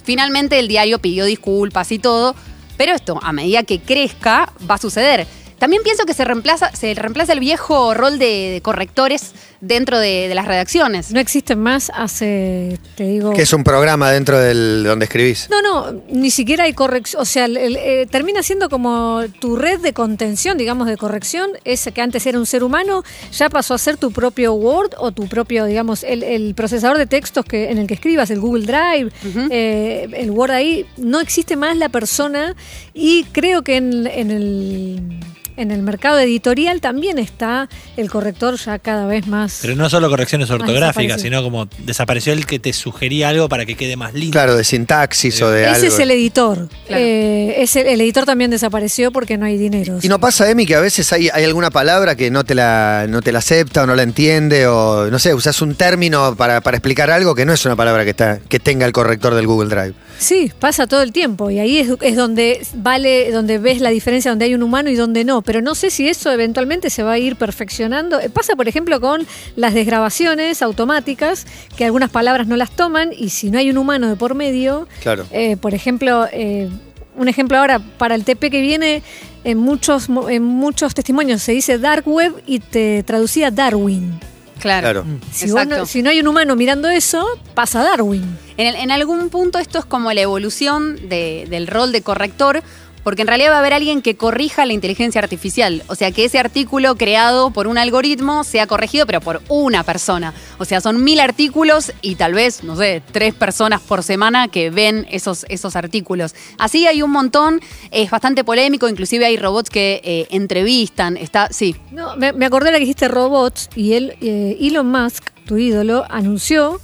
Finalmente 0.05 0.59
el 0.59 0.67
diario 0.67 0.99
pidió 0.99 1.25
disculpas 1.25 1.91
y 1.91 1.99
todo, 1.99 2.35
pero 2.77 2.93
esto 2.93 3.19
a 3.21 3.33
medida 3.33 3.63
que 3.63 3.79
crezca 3.79 4.53
va 4.69 4.75
a 4.75 4.77
suceder. 4.77 5.27
También 5.59 5.83
pienso 5.83 6.05
que 6.05 6.13
se 6.13 6.25
reemplaza, 6.25 6.75
se 6.75 6.93
reemplaza 6.93 7.33
el 7.33 7.39
viejo 7.39 7.93
rol 7.93 8.19
de, 8.19 8.51
de 8.51 8.61
correctores 8.61 9.33
dentro 9.61 9.97
de, 9.99 10.27
de 10.27 10.35
las 10.35 10.45
redacciones. 10.47 11.11
No 11.11 11.19
existen 11.19 11.59
más 11.59 11.91
hace, 11.95 12.77
te 12.95 13.05
digo... 13.05 13.31
Que 13.33 13.43
es 13.43 13.53
un 13.53 13.63
programa 13.63 14.11
dentro 14.11 14.37
del 14.37 14.83
donde 14.83 15.05
escribís. 15.05 15.47
No, 15.49 15.61
no, 15.61 16.01
ni 16.09 16.29
siquiera 16.29 16.65
hay 16.65 16.73
corrección. 16.73 17.21
O 17.21 17.25
sea, 17.25 17.45
el- 17.45 17.57
el- 17.57 17.77
eh, 17.77 18.05
termina 18.11 18.43
siendo 18.43 18.69
como 18.69 19.21
tu 19.39 19.55
red 19.55 19.79
de 19.79 19.93
contención, 19.93 20.57
digamos, 20.57 20.87
de 20.87 20.97
corrección. 20.97 21.51
Ese 21.63 21.91
que 21.93 22.01
antes 22.01 22.25
era 22.27 22.37
un 22.37 22.45
ser 22.45 22.63
humano, 22.63 23.03
ya 23.31 23.49
pasó 23.49 23.73
a 23.73 23.77
ser 23.77 23.97
tu 23.97 24.11
propio 24.11 24.53
Word 24.53 24.91
o 24.97 25.11
tu 25.13 25.27
propio, 25.27 25.65
digamos, 25.65 26.03
el, 26.03 26.21
el 26.23 26.53
procesador 26.53 26.97
de 26.97 27.07
textos 27.07 27.45
que, 27.45 27.71
en 27.71 27.77
el 27.77 27.87
que 27.87 27.93
escribas, 27.95 28.29
el 28.29 28.39
Google 28.39 28.65
Drive, 28.65 29.11
eh, 29.49 30.07
el 30.13 30.31
Word 30.31 30.51
ahí. 30.51 30.85
No 30.97 31.19
existe 31.21 31.55
más 31.55 31.75
la 31.77 31.89
persona 31.89 32.55
y 32.93 33.23
creo 33.31 33.63
que 33.63 33.77
en, 33.77 34.05
en 34.07 34.31
el. 34.31 35.19
En 35.57 35.71
el 35.71 35.81
mercado 35.81 36.19
editorial 36.19 36.81
también 36.81 37.17
está 37.17 37.69
el 37.95 38.09
corrector 38.09 38.57
ya 38.57 38.77
cada 38.79 39.05
vez 39.07 39.25
más. 39.27 39.59
Pero 39.61 39.75
no 39.75 39.89
solo 39.89 40.09
correcciones 40.09 40.49
ortográficas, 40.49 41.21
sino 41.21 41.41
como 41.43 41.67
desapareció 41.85 42.33
el 42.33 42.45
que 42.45 42.59
te 42.59 42.73
sugería 42.73 43.29
algo 43.29 43.47
para 43.47 43.65
que 43.65 43.75
quede 43.75 43.95
más 43.95 44.13
lindo. 44.13 44.31
Claro, 44.33 44.55
de 44.55 44.63
sintaxis 44.63 45.41
o 45.41 45.49
de 45.49 45.63
Ese 45.63 45.71
algo. 45.75 45.87
es 45.87 45.99
el 45.99 46.11
editor. 46.11 46.69
Claro. 46.87 47.03
Eh, 47.03 47.55
ese- 47.63 47.93
el 47.93 48.01
editor 48.01 48.25
también 48.25 48.51
desapareció 48.51 49.11
porque 49.11 49.37
no 49.37 49.45
hay 49.45 49.57
dinero. 49.57 49.97
Y 50.01 50.07
no 50.09 50.19
pasa, 50.19 50.49
Emi, 50.49 50.65
que 50.65 50.75
a 50.75 50.81
veces 50.81 51.11
hay, 51.13 51.29
hay 51.33 51.43
alguna 51.45 51.69
palabra 51.71 52.15
que 52.15 52.29
no 52.31 52.43
te, 52.43 52.53
la, 52.55 53.05
no 53.07 53.21
te 53.21 53.31
la 53.31 53.39
acepta 53.39 53.83
o 53.83 53.87
no 53.87 53.95
la 53.95 54.03
entiende 54.03 54.67
o, 54.67 55.09
no 55.09 55.19
sé, 55.19 55.33
usas 55.33 55.61
un 55.61 55.75
término 55.75 56.35
para, 56.35 56.61
para 56.61 56.77
explicar 56.77 57.09
algo 57.11 57.33
que 57.33 57.45
no 57.45 57.53
es 57.53 57.65
una 57.65 57.75
palabra 57.75 58.03
que, 58.03 58.09
está, 58.11 58.39
que 58.39 58.59
tenga 58.59 58.85
el 58.85 58.91
corrector 58.91 59.33
del 59.35 59.47
Google 59.47 59.69
Drive. 59.69 59.93
Sí, 60.17 60.51
pasa 60.59 60.87
todo 60.87 61.01
el 61.01 61.11
tiempo 61.11 61.49
y 61.49 61.59
ahí 61.59 61.77
es, 61.77 61.89
es 62.01 62.15
donde 62.15 62.65
vale, 62.75 63.31
donde 63.31 63.57
ves 63.57 63.81
la 63.81 63.89
diferencia 63.89 64.31
donde 64.31 64.45
hay 64.45 64.55
un 64.55 64.63
humano 64.63 64.89
y 64.89 64.95
donde 64.95 65.23
no. 65.25 65.41
Pero 65.41 65.61
no 65.61 65.75
sé 65.75 65.89
si 65.89 66.07
eso 66.07 66.31
eventualmente 66.31 66.89
se 66.89 67.03
va 67.03 67.13
a 67.13 67.17
ir 67.17 67.35
perfeccionando. 67.35 68.19
Eh, 68.19 68.29
Pasa, 68.29 68.55
por 68.55 68.67
ejemplo, 68.67 68.99
con 69.01 69.25
las 69.55 69.73
desgrabaciones 69.73 70.61
automáticas, 70.61 71.45
que 71.75 71.85
algunas 71.85 72.09
palabras 72.09 72.47
no 72.47 72.55
las 72.55 72.71
toman 72.71 73.11
y 73.17 73.29
si 73.29 73.51
no 73.51 73.59
hay 73.59 73.69
un 73.69 73.77
humano 73.77 74.07
de 74.09 74.15
por 74.15 74.35
medio, 74.35 74.87
Claro. 75.01 75.25
eh, 75.31 75.57
por 75.57 75.73
ejemplo, 75.73 76.25
eh, 76.31 76.69
un 77.17 77.27
ejemplo 77.27 77.57
ahora 77.57 77.79
para 77.79 78.15
el 78.15 78.23
TP 78.25 78.49
que 78.49 78.61
viene, 78.61 79.03
en 79.43 79.57
muchos, 79.57 80.07
en 80.29 80.43
muchos 80.43 80.93
testimonios 80.95 81.41
se 81.41 81.51
dice 81.51 81.77
dark 81.77 82.07
web 82.07 82.33
y 82.47 82.59
te 82.59 83.03
traducía 83.03 83.51
Darwin. 83.51 84.19
Claro. 84.59 85.03
Claro. 85.03 85.05
Si, 85.31 85.45
vos 85.47 85.55
no, 85.55 85.61
Exacto. 85.63 85.85
si 85.85 86.01
no 86.01 86.09
hay 86.09 86.19
un 86.19 86.27
humano 86.27 86.55
mirando 86.55 86.89
eso, 86.89 87.25
pasa 87.53 87.83
Darwin. 87.83 88.37
En, 88.57 88.67
el- 88.67 88.75
en 88.75 88.91
algún 88.91 89.29
punto 89.29 89.59
esto 89.59 89.79
es 89.79 89.85
como 89.85 90.11
la 90.13 90.21
evolución 90.21 90.95
de- 91.09 91.45
del 91.49 91.67
rol 91.67 91.91
de 91.91 92.01
corrector, 92.01 92.63
porque 93.05 93.21
en 93.21 93.27
realidad 93.27 93.51
va 93.51 93.57
a 93.57 93.59
haber 93.59 93.73
alguien 93.73 94.01
que 94.01 94.15
corrija 94.15 94.65
la 94.65 94.73
inteligencia 94.73 95.21
artificial. 95.21 95.83
O 95.85 95.93
sea, 95.93 96.11
que 96.11 96.25
ese 96.25 96.39
artículo 96.39 96.95
creado 96.95 97.51
por 97.51 97.67
un 97.67 97.77
algoritmo 97.77 98.43
sea 98.43 98.65
corregido, 98.65 99.05
pero 99.05 99.21
por 99.21 99.43
una 99.47 99.83
persona. 99.83 100.33
O 100.57 100.65
sea, 100.65 100.81
son 100.81 101.03
mil 101.03 101.19
artículos 101.19 101.93
y 102.01 102.15
tal 102.15 102.33
vez, 102.33 102.63
no 102.63 102.75
sé, 102.75 103.03
tres 103.11 103.35
personas 103.35 103.79
por 103.81 104.01
semana 104.01 104.47
que 104.47 104.71
ven 104.71 105.05
esos, 105.11 105.45
esos 105.49 105.75
artículos. 105.75 106.33
Así 106.57 106.87
hay 106.87 107.03
un 107.03 107.11
montón, 107.11 107.61
es 107.91 108.09
bastante 108.09 108.43
polémico, 108.43 108.89
inclusive 108.89 109.23
hay 109.23 109.37
robots 109.37 109.69
que 109.69 110.01
eh, 110.03 110.25
entrevistan, 110.31 111.15
está, 111.15 111.49
sí. 111.51 111.75
No, 111.91 112.17
me, 112.17 112.33
me 112.33 112.47
acordé 112.47 112.69
de 112.69 112.71
la 112.71 112.77
que 112.79 112.85
dijiste 112.85 113.07
robots 113.07 113.69
y 113.75 113.93
él, 113.93 114.15
eh, 114.19 114.57
Elon 114.59 114.89
Musk, 114.89 115.29
tu 115.45 115.57
ídolo, 115.59 116.05
anunció 116.09 116.81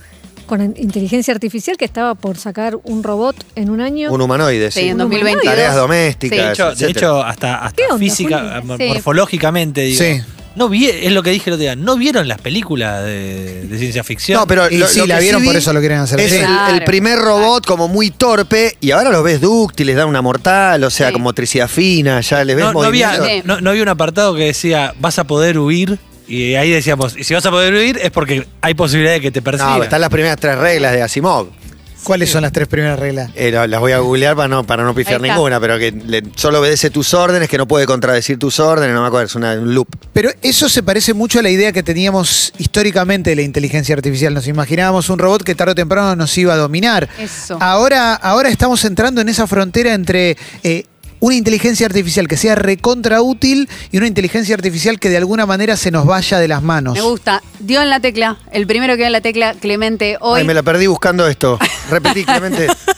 con 0.52 0.62
in- 0.62 0.74
inteligencia 0.76 1.34
artificial 1.34 1.78
que 1.78 1.86
estaba 1.86 2.14
por 2.14 2.38
sacar 2.38 2.78
un 2.84 3.04
robot 3.04 3.38
en 3.56 3.70
un 3.70 3.80
año. 3.80 4.12
Un 4.12 4.20
humanoide, 4.20 4.70
sí. 4.70 4.82
Sí, 4.82 4.88
en 4.90 4.96
Un 4.96 5.04
humanoide. 5.04 5.24
2022. 5.32 5.56
Tareas 5.56 5.76
domésticas. 5.78 6.38
De 6.38 6.52
hecho, 6.52 6.66
de 6.66 6.72
etcétera. 6.74 7.00
hecho, 7.00 7.24
hasta, 7.24 7.56
hasta 7.64 7.76
¿Qué 7.78 7.84
onda, 7.84 7.98
física, 7.98 8.62
Sí. 8.78 8.84
morfológicamente, 8.90 9.82
digo, 9.82 9.98
Sí. 10.04 10.22
no 10.58 10.68
vi, 10.68 10.88
es 10.90 11.12
lo 11.14 11.24
que 11.24 11.30
dije 11.30 11.50
el 11.50 11.54
otro 11.54 11.62
día, 11.62 11.76
no 11.78 11.96
vieron 11.96 12.28
las 12.28 12.42
películas 12.42 13.06
de, 13.06 13.64
de 13.68 13.78
ciencia 13.78 14.04
ficción. 14.04 14.40
No, 14.42 14.46
pero 14.48 14.70
Y 14.70 14.78
lo, 14.78 14.88
sí, 14.88 15.00
lo 15.00 15.06
la 15.08 15.20
vieron, 15.20 15.42
vi 15.42 15.48
por 15.48 15.56
eso 15.56 15.72
lo 15.72 15.80
quieren 15.80 16.00
hacer. 16.00 16.20
Es 16.20 16.32
Sí. 16.32 16.38
el, 16.40 16.46
Claro, 16.46 16.76
el 16.76 16.84
primer 16.84 17.18
robot 17.20 17.66
como 17.66 17.88
muy 17.88 18.12
torpe 18.12 18.76
y 18.82 18.92
ahora 18.92 19.10
los 19.10 19.24
ves 19.24 19.40
dúctiles, 19.40 19.96
dan 19.96 20.10
una 20.10 20.22
mortal, 20.22 20.84
o 20.84 20.90
sea, 20.90 21.08
Sí. 21.08 21.14
con 21.14 21.22
motricidad 21.22 21.70
fina, 21.70 22.20
ya 22.20 22.44
les 22.44 22.58
ves 22.58 22.66
no, 22.66 22.74
no 22.74 22.84
había, 22.84 23.12
movimiento. 23.12 23.36
Sí. 23.44 23.48
no- 23.48 23.62
no 23.62 23.70
había 23.70 23.84
un 23.84 23.90
apartado 23.90 24.36
que 24.36 24.44
decía, 24.44 24.94
vas 25.00 25.18
a 25.18 25.24
poder 25.24 25.58
huir. 25.60 25.98
Y 26.28 26.56
ahí 26.56 26.70
decíamos, 26.72 27.16
y 27.18 27.24
si 27.24 27.34
vas 27.34 27.46
a 27.46 27.52
poder 27.52 27.74
huir 27.74 27.98
es 28.02 28.12
porque 28.12 28.48
hay 28.62 28.74
posibilidad 28.74 29.14
de 29.14 29.22
que 29.22 29.32
te 29.32 29.42
persigan. 29.42 29.78
No, 29.78 29.84
están 29.84 30.02
las 30.02 30.10
primeras 30.10 30.38
tres 30.38 30.58
reglas 30.58 30.94
de 30.94 31.02
Asimov. 31.02 31.48
¿Cuáles 32.04 32.32
son 32.32 32.42
las 32.42 32.52
tres 32.52 32.68
primeras 32.68 32.98
reglas? 33.00 33.30
Eh, 33.36 33.52
la- 33.52 33.68
las 33.68 33.80
voy 33.80 33.92
a 33.92 34.00
googlear 34.00 34.36
para 34.36 34.48
no, 34.48 34.64
para 34.66 34.84
no 34.84 34.96
pifiar 34.96 35.22
ninguna, 35.22 35.60
pero 35.60 35.78
que 35.78 35.92
le- 35.92 36.24
solo 36.36 36.60
obedece 36.60 36.90
tus 36.90 37.14
órdenes, 37.14 37.48
que 37.48 37.60
no 37.60 37.68
puede 37.68 37.86
contradecir 37.86 38.40
tus 38.40 38.60
órdenes, 38.60 38.96
no 38.96 39.02
me 39.04 39.08
acuerdo, 39.08 39.28
es 39.28 39.36
una- 39.36 39.54
un 39.54 39.76
loop. 39.76 39.88
Pero 40.12 40.32
eso 40.42 40.68
se 40.68 40.82
parece 40.82 41.14
mucho 41.14 41.38
a 41.38 41.44
la 41.44 41.52
idea 41.52 41.72
que 41.72 41.84
teníamos 41.84 42.54
históricamente 42.58 43.30
de 43.30 43.36
la 43.36 43.44
inteligencia 43.44 43.94
artificial. 43.94 44.34
Nos 44.34 44.48
imaginábamos 44.48 45.12
un 45.12 45.20
robot 45.20 45.44
que 45.44 45.54
tarde 45.54 45.74
o 45.74 45.76
temprano 45.76 46.16
nos 46.16 46.36
iba 46.40 46.56
a 46.56 46.58
dominar. 46.58 47.08
Eso. 47.20 47.60
Ahora, 47.62 48.16
ahora 48.16 48.50
estamos 48.50 48.84
entrando 48.84 49.22
en 49.22 49.30
esa 49.30 49.46
frontera 49.46 49.94
entre 49.94 50.38
eh, 50.64 50.86
una 51.22 51.36
inteligencia 51.36 51.86
artificial 51.86 52.28
que 52.28 52.36
sea 52.36 52.56
recontra 52.56 53.22
útil 53.22 53.70
y 53.92 53.98
una 53.98 54.08
inteligencia 54.08 54.56
artificial 54.56 55.00
que 55.00 55.10
de 55.10 55.18
alguna 55.18 55.46
manera 55.46 55.78
se 55.78 55.92
nos 55.92 56.06
vaya 56.06 56.40
de 56.40 56.48
las 56.50 56.62
manos. 56.62 56.96
Me 56.96 57.02
gusta. 57.02 57.42
Dio 57.60 57.82
en 57.82 57.90
la 57.90 58.00
tecla. 58.00 58.38
El 58.52 58.68
primero 58.68 58.94
que 58.94 58.98
dio 58.98 59.06
en 59.06 59.12
la 59.14 59.22
tecla, 59.22 59.54
Clemente, 59.54 60.18
hoy. 60.20 60.42
Ay, 60.42 60.48
me 60.48 60.54
la 60.54 60.64
perdí 60.64 60.88
buscando 60.88 61.28
esto. 61.28 61.58
Repetí, 61.90 62.26
Clemente. 62.26 62.68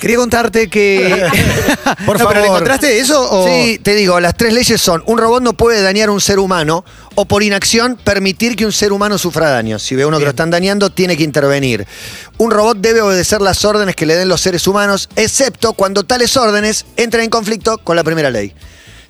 Quería 0.00 0.16
contarte 0.16 0.68
que. 0.68 1.26
Por 2.06 2.18
No, 2.18 2.28
¿Pero 2.28 2.40
le 2.40 2.46
favor. 2.46 2.46
encontraste 2.46 2.98
eso? 2.98 3.28
O... 3.30 3.46
Sí, 3.46 3.78
te 3.82 3.94
digo, 3.94 4.20
las 4.20 4.36
tres 4.36 4.52
leyes 4.52 4.80
son, 4.80 5.02
un 5.06 5.18
robot 5.18 5.42
no 5.42 5.52
puede 5.54 5.82
dañar 5.82 6.08
a 6.08 6.12
un 6.12 6.20
ser 6.20 6.38
humano 6.38 6.84
o 7.14 7.24
por 7.24 7.42
inacción 7.42 7.96
permitir 7.96 8.54
que 8.56 8.64
un 8.64 8.72
ser 8.72 8.92
humano 8.92 9.18
sufra 9.18 9.50
daño. 9.50 9.78
Si 9.78 9.94
ve 9.96 10.06
uno 10.06 10.18
que 10.18 10.24
lo 10.24 10.30
están 10.30 10.50
dañando, 10.50 10.90
tiene 10.90 11.16
que 11.16 11.24
intervenir. 11.24 11.86
Un 12.38 12.50
robot 12.50 12.78
debe 12.78 13.00
obedecer 13.00 13.40
las 13.40 13.64
órdenes 13.64 13.96
que 13.96 14.06
le 14.06 14.14
den 14.14 14.28
los 14.28 14.40
seres 14.40 14.66
humanos, 14.66 15.08
excepto 15.16 15.72
cuando 15.72 16.04
tales 16.04 16.36
órdenes 16.36 16.86
entren 16.96 17.24
en 17.24 17.30
conflicto 17.30 17.78
con 17.78 17.96
la 17.96 18.04
primera 18.04 18.30
ley. 18.30 18.54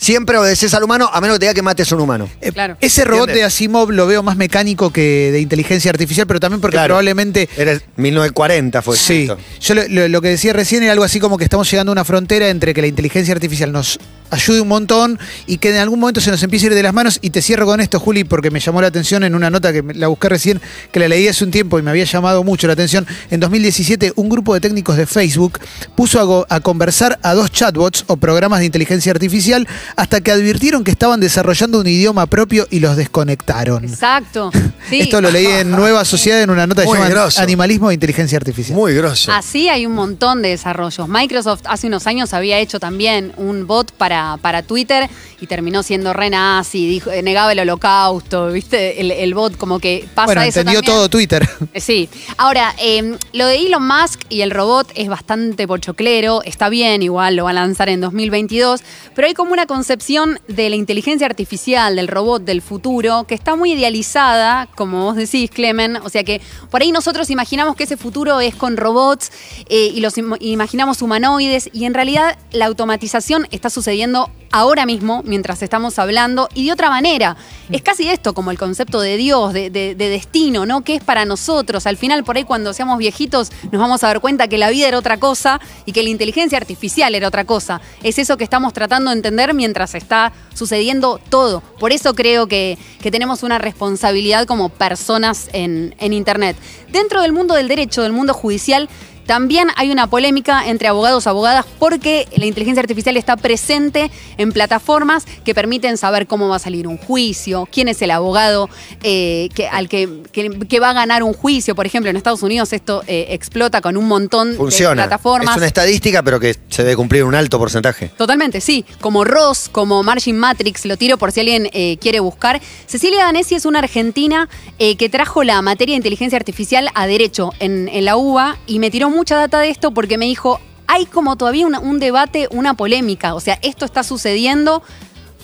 Siempre 0.00 0.38
obedeces 0.38 0.72
al 0.74 0.84
humano 0.84 1.10
a 1.12 1.20
menos 1.20 1.34
que 1.34 1.40
te 1.40 1.44
diga 1.46 1.54
que 1.54 1.62
mates 1.62 1.90
a 1.90 1.96
un 1.96 2.02
humano. 2.02 2.28
Eh, 2.40 2.52
Claro. 2.52 2.76
Ese 2.80 3.04
robot 3.04 3.22
¿Entiendes? 3.30 3.36
de 3.42 3.44
Asimov 3.46 3.90
lo 3.90 4.06
veo 4.06 4.22
más 4.22 4.36
mecánico 4.36 4.90
que 4.92 5.30
de 5.32 5.40
inteligencia 5.40 5.90
artificial, 5.90 6.26
pero 6.26 6.38
también 6.38 6.60
porque 6.60 6.76
Claro. 6.76 6.86
probablemente 6.92 7.48
Era 7.56 7.78
1940 7.96 8.80
fue 8.80 8.96
Sí, 8.96 9.22
esto. 9.22 9.36
yo 9.60 9.74
lo, 9.74 9.88
lo- 9.88 10.08
lo 10.08 10.22
que 10.22 10.28
decía 10.28 10.52
recién 10.52 10.82
era 10.84 10.92
algo 10.92 11.04
así 11.04 11.18
como 11.18 11.36
que 11.36 11.44
estamos 11.44 11.68
llegando 11.70 11.90
a 11.90 11.94
una 11.94 12.04
frontera 12.04 12.48
entre 12.48 12.74
que 12.74 12.80
la 12.80 12.86
inteligencia 12.86 13.34
artificial 13.34 13.72
nos 13.72 13.98
ayude 14.30 14.60
un 14.60 14.68
montón 14.68 15.18
y 15.46 15.56
que 15.56 15.70
en 15.70 15.76
algún 15.78 15.98
momento 15.98 16.20
se 16.20 16.30
nos 16.30 16.42
empiece 16.42 16.66
a 16.66 16.68
ir 16.68 16.74
de 16.74 16.82
las 16.82 16.92
manos. 16.92 17.18
Y 17.22 17.30
te 17.30 17.40
cierro 17.42 17.64
con 17.66 17.80
esto, 17.80 17.98
Juli, 17.98 18.24
porque 18.24 18.50
me 18.50 18.60
llamó 18.60 18.80
la 18.82 18.88
atención 18.88 19.24
en 19.24 19.34
una 19.34 19.48
nota 19.50 19.72
que 19.72 19.82
me- 19.82 19.94
la 19.94 20.06
busqué 20.08 20.28
recién, 20.28 20.60
que 20.92 21.00
la 21.00 21.08
leí 21.08 21.26
hace 21.28 21.44
un 21.44 21.50
tiempo 21.50 21.78
y 21.78 21.82
me 21.82 21.90
había 21.90 22.04
llamado 22.04 22.44
mucho 22.44 22.66
la 22.66 22.74
atención. 22.74 23.06
En 23.30 23.40
2017, 23.40 24.12
un 24.16 24.28
grupo 24.28 24.54
de 24.54 24.60
técnicos 24.60 24.96
de 24.96 25.06
Facebook 25.06 25.58
puso 25.96 26.20
a, 26.20 26.24
go- 26.24 26.46
a 26.50 26.60
conversar 26.60 27.18
a 27.22 27.34
dos 27.34 27.50
chatbots 27.50 28.04
o 28.06 28.16
programas 28.18 28.60
de 28.60 28.66
inteligencia 28.66 29.10
artificial 29.12 29.66
hasta 29.96 30.20
que 30.20 30.30
advirtieron 30.32 30.84
que 30.84 30.90
estaban 30.90 31.20
desarrollando 31.20 31.80
un 31.80 31.86
idioma 31.86 32.26
propio 32.26 32.66
y 32.70 32.80
los 32.80 32.96
desconectaron. 32.96 33.84
Exacto. 33.84 34.50
Sí. 34.88 35.00
Esto 35.00 35.20
lo 35.20 35.30
leí 35.30 35.44
en 35.44 35.70
Nueva 35.70 36.02
Sociedad 36.06 36.40
en 36.40 36.48
una 36.48 36.66
nota 36.66 36.80
que 36.80 36.86
se 36.86 36.94
Muy 36.94 36.98
llama 37.08 37.10
grosso. 37.10 37.42
Animalismo 37.42 37.90
e 37.90 37.94
Inteligencia 37.94 38.38
Artificial. 38.38 38.74
Muy 38.74 38.94
grosso. 38.94 39.30
Así 39.30 39.68
hay 39.68 39.84
un 39.84 39.92
montón 39.92 40.40
de 40.40 40.48
desarrollos. 40.48 41.06
Microsoft 41.06 41.60
hace 41.66 41.88
unos 41.88 42.06
años 42.06 42.32
había 42.32 42.58
hecho 42.58 42.80
también 42.80 43.34
un 43.36 43.66
bot 43.66 43.92
para, 43.92 44.38
para 44.40 44.62
Twitter 44.62 45.10
y 45.42 45.46
terminó 45.46 45.82
siendo 45.82 46.14
re 46.14 46.30
nazi, 46.30 46.88
dijo, 46.88 47.10
eh, 47.10 47.22
negaba 47.22 47.52
el 47.52 47.58
holocausto, 47.60 48.50
¿viste? 48.50 48.98
El, 48.98 49.10
el 49.10 49.34
bot 49.34 49.58
como 49.58 49.78
que 49.78 50.08
pasa 50.14 50.24
bueno, 50.26 50.40
eso 50.40 50.60
entendió 50.60 50.80
también. 50.80 50.96
todo 50.96 51.08
Twitter. 51.10 51.46
Eh, 51.74 51.80
Sí. 51.82 52.08
Ahora, 52.38 52.74
eh, 52.80 53.18
lo 53.34 53.46
de 53.46 53.56
Elon 53.56 53.86
Musk 53.86 54.20
y 54.30 54.40
el 54.40 54.50
robot 54.52 54.90
es 54.94 55.08
bastante 55.08 55.66
pochoclero, 55.66 56.42
está 56.44 56.70
bien, 56.70 57.02
igual 57.02 57.36
lo 57.36 57.44
va 57.44 57.50
a 57.50 57.52
lanzar 57.54 57.90
en 57.90 58.00
2022, 58.00 58.80
pero 59.14 59.28
hay 59.28 59.34
como 59.34 59.52
una 59.52 59.66
concepción 59.78 60.40
de 60.48 60.68
la 60.70 60.74
inteligencia 60.74 61.24
artificial, 61.24 61.94
del 61.94 62.08
robot 62.08 62.42
del 62.42 62.62
futuro, 62.62 63.24
que 63.28 63.36
está 63.36 63.54
muy 63.54 63.74
idealizada, 63.74 64.66
como 64.74 65.04
vos 65.04 65.14
decís, 65.14 65.52
Clemen. 65.52 65.98
O 66.02 66.08
sea 66.08 66.24
que 66.24 66.40
por 66.68 66.82
ahí 66.82 66.90
nosotros 66.90 67.30
imaginamos 67.30 67.76
que 67.76 67.84
ese 67.84 67.96
futuro 67.96 68.40
es 68.40 68.56
con 68.56 68.76
robots 68.76 69.30
eh, 69.68 69.92
y 69.94 70.00
los 70.00 70.18
im- 70.18 70.36
imaginamos 70.40 71.00
humanoides, 71.00 71.70
y 71.72 71.84
en 71.84 71.94
realidad 71.94 72.36
la 72.50 72.66
automatización 72.66 73.46
está 73.52 73.70
sucediendo 73.70 74.30
ahora 74.50 74.86
mismo, 74.86 75.22
mientras 75.26 75.62
estamos 75.62 75.98
hablando, 75.98 76.48
y 76.54 76.64
de 76.66 76.72
otra 76.72 76.88
manera. 76.88 77.36
Es 77.70 77.82
casi 77.82 78.08
esto, 78.08 78.32
como 78.32 78.50
el 78.50 78.58
concepto 78.58 78.98
de 79.00 79.16
Dios, 79.18 79.52
de, 79.52 79.68
de- 79.70 79.94
de 79.94 80.08
destino, 80.08 80.64
¿no? 80.66 80.82
Que 80.82 80.94
es 80.96 81.04
para 81.04 81.24
nosotros. 81.26 81.86
Al 81.86 81.98
final, 81.98 82.24
por 82.24 82.36
ahí, 82.36 82.44
cuando 82.44 82.72
seamos 82.72 82.96
viejitos, 82.98 83.52
nos 83.70 83.80
vamos 83.80 84.02
a 84.02 84.06
dar 84.08 84.20
cuenta 84.20 84.48
que 84.48 84.56
la 84.58 84.70
vida 84.70 84.88
era 84.88 84.98
otra 84.98 85.18
cosa 85.18 85.60
y 85.84 85.92
que 85.92 86.02
la 86.02 86.08
inteligencia 86.08 86.56
artificial 86.58 87.14
era 87.14 87.28
otra 87.28 87.44
cosa. 87.44 87.80
Es 88.02 88.18
eso 88.18 88.38
que 88.38 88.44
estamos 88.44 88.72
tratando 88.72 89.10
de 89.10 89.16
entender 89.18 89.52
mientras 89.52 89.67
está 89.94 90.32
sucediendo 90.54 91.20
todo. 91.28 91.60
Por 91.78 91.92
eso 91.92 92.14
creo 92.14 92.46
que, 92.46 92.78
que 93.00 93.10
tenemos 93.10 93.42
una 93.42 93.58
responsabilidad 93.58 94.46
como 94.46 94.68
personas 94.68 95.48
en, 95.52 95.94
en 95.98 96.12
Internet. 96.12 96.56
Dentro 96.90 97.22
del 97.22 97.32
mundo 97.32 97.54
del 97.54 97.68
derecho, 97.68 98.02
del 98.02 98.12
mundo 98.12 98.34
judicial, 98.34 98.88
también 99.28 99.68
hay 99.76 99.90
una 99.90 100.06
polémica 100.06 100.66
entre 100.66 100.88
abogados 100.88 101.26
y 101.26 101.28
abogadas 101.28 101.66
porque 101.78 102.26
la 102.34 102.46
inteligencia 102.46 102.80
artificial 102.80 103.14
está 103.18 103.36
presente 103.36 104.10
en 104.38 104.52
plataformas 104.52 105.26
que 105.44 105.54
permiten 105.54 105.98
saber 105.98 106.26
cómo 106.26 106.48
va 106.48 106.56
a 106.56 106.58
salir 106.58 106.88
un 106.88 106.96
juicio, 106.96 107.68
quién 107.70 107.88
es 107.88 108.00
el 108.00 108.10
abogado 108.10 108.70
eh, 109.02 109.50
que, 109.54 109.68
al 109.68 109.88
que, 109.90 110.08
que- 110.32 110.48
que 110.66 110.80
va 110.80 110.90
a 110.90 110.92
ganar 110.94 111.22
un 111.22 111.34
juicio. 111.34 111.74
Por 111.74 111.84
ejemplo, 111.84 112.08
en 112.08 112.16
Estados 112.16 112.42
Unidos 112.42 112.72
esto 112.72 113.02
eh, 113.06 113.26
explota 113.28 113.82
con 113.82 113.98
un 113.98 114.08
montón 114.08 114.52
de 114.52 114.56
plataformas. 115.02 115.50
Es 115.50 115.56
una 115.58 115.66
estadística, 115.66 116.22
pero 116.22 116.40
que 116.40 116.56
se 116.70 116.82
debe 116.82 116.96
cumplir 116.96 117.24
un 117.24 117.34
alto 117.34 117.58
porcentaje. 117.58 118.08
Totalmente, 118.16 118.62
sí. 118.62 118.86
Como 119.00 119.24
Ross, 119.24 119.68
como 119.70 120.02
Margin 120.02 120.38
Matrix, 120.38 120.86
lo 120.86 120.96
tiro 120.96 121.18
por 121.18 121.32
si 121.32 121.40
alguien 121.40 121.68
eh, 121.74 121.98
quiere 122.00 122.20
buscar. 122.20 122.62
Cecilia 122.86 123.24
Danesi 123.24 123.54
es 123.56 123.66
una 123.66 123.80
argentina 123.80 124.48
que 124.78 125.08
trajo 125.08 125.42
la 125.44 125.60
materia 125.60 125.92
de 125.92 125.96
inteligencia 125.98 126.36
artificial 126.38 126.88
a 126.94 127.06
derecho 127.06 127.52
en, 127.58 127.88
en 127.88 128.04
la 128.06 128.16
UBA 128.16 128.56
y 128.66 128.78
me 128.78 128.90
tiró 128.90 129.10
mucha 129.18 129.36
data 129.36 129.60
de 129.60 129.68
esto 129.70 129.90
porque 129.92 130.16
me 130.18 130.24
dijo, 130.26 130.60
hay 130.86 131.04
como 131.06 131.36
todavía 131.36 131.66
una- 131.66 131.80
un 131.80 131.98
debate, 131.98 132.48
una 132.50 132.72
polémica. 132.74 133.34
O 133.34 133.40
sea, 133.40 133.58
esto 133.62 133.84
está 133.84 134.02
sucediendo. 134.02 134.82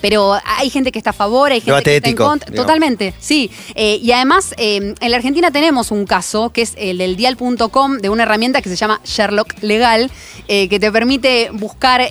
Pero 0.01 0.35
hay 0.45 0.69
gente 0.69 0.93
que 0.93 0.99
está 0.99 1.11
a 1.11 1.13
favor, 1.15 1.51
hay 1.51 1.61
gente 1.61 1.71
Debate 1.71 1.91
que 1.93 1.97
está 1.97 2.09
ético, 2.11 2.23
en 2.25 2.29
contra. 2.29 2.51
digamos. 2.51 2.67
Totalmente, 2.67 3.15
sí. 3.19 3.51
Eh, 3.75 3.99
y 4.03 4.13
además, 4.13 4.53
eh, 4.59 4.93
en 5.01 5.11
la 5.11 5.17
Argentina 5.17 5.51
tenemos 5.51 5.91
un 5.91 6.05
caso, 6.05 6.51
que 6.51 6.61
es 6.61 6.75
el 6.77 6.99
del 6.99 7.17
dial.com, 7.17 7.97
de 7.99 8.11
una 8.11 8.25
herramienta 8.25 8.61
que 8.61 8.69
se 8.69 8.77
llama 8.77 9.01
Sherlock 9.03 9.55
Legal, 9.63 10.11
eh, 10.47 10.69
que 10.69 10.79
te 10.79 10.93
permite 10.93 11.49
buscar 11.55 12.03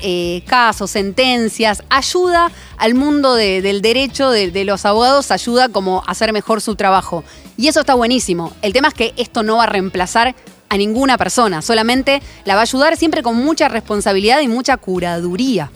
casos, 0.47 0.89
sentencias, 0.89 1.83
ayuda 1.89 2.51
al 2.77 2.95
mundo 2.95 3.35
de- 3.35 3.61
del 3.61 3.83
derecho, 3.83 4.31
de, 4.31 4.49
de 4.49 4.65
los 4.65 4.85
abogados, 4.85 5.29
ayuda 5.29 5.69
como 5.69 6.01
a 6.07 6.11
hacer 6.13 6.33
mejor 6.33 6.61
su 6.61 6.75
trabajo. 6.75 7.23
Y 7.57 7.67
eso 7.67 7.81
está 7.81 7.93
buenísimo. 7.93 8.53
El 8.63 8.73
tema 8.73 8.87
es 8.87 8.95
que 8.95 9.13
esto 9.17 9.43
no 9.43 9.57
va 9.57 9.65
a 9.65 9.67
reemplazar 9.67 10.33
a 10.73 10.77
ninguna 10.77 11.17
persona, 11.17 11.61
solamente 11.61 12.21
la 12.45 12.55
va 12.55 12.61
a 12.61 12.63
ayudar 12.63 12.97
siempre 12.97 13.21
con 13.23 13.35
mucha 13.35 13.67
responsabilidad 13.69 14.41
y 14.41 14.47
mucha 14.47 14.77
curaduría. 14.77 15.71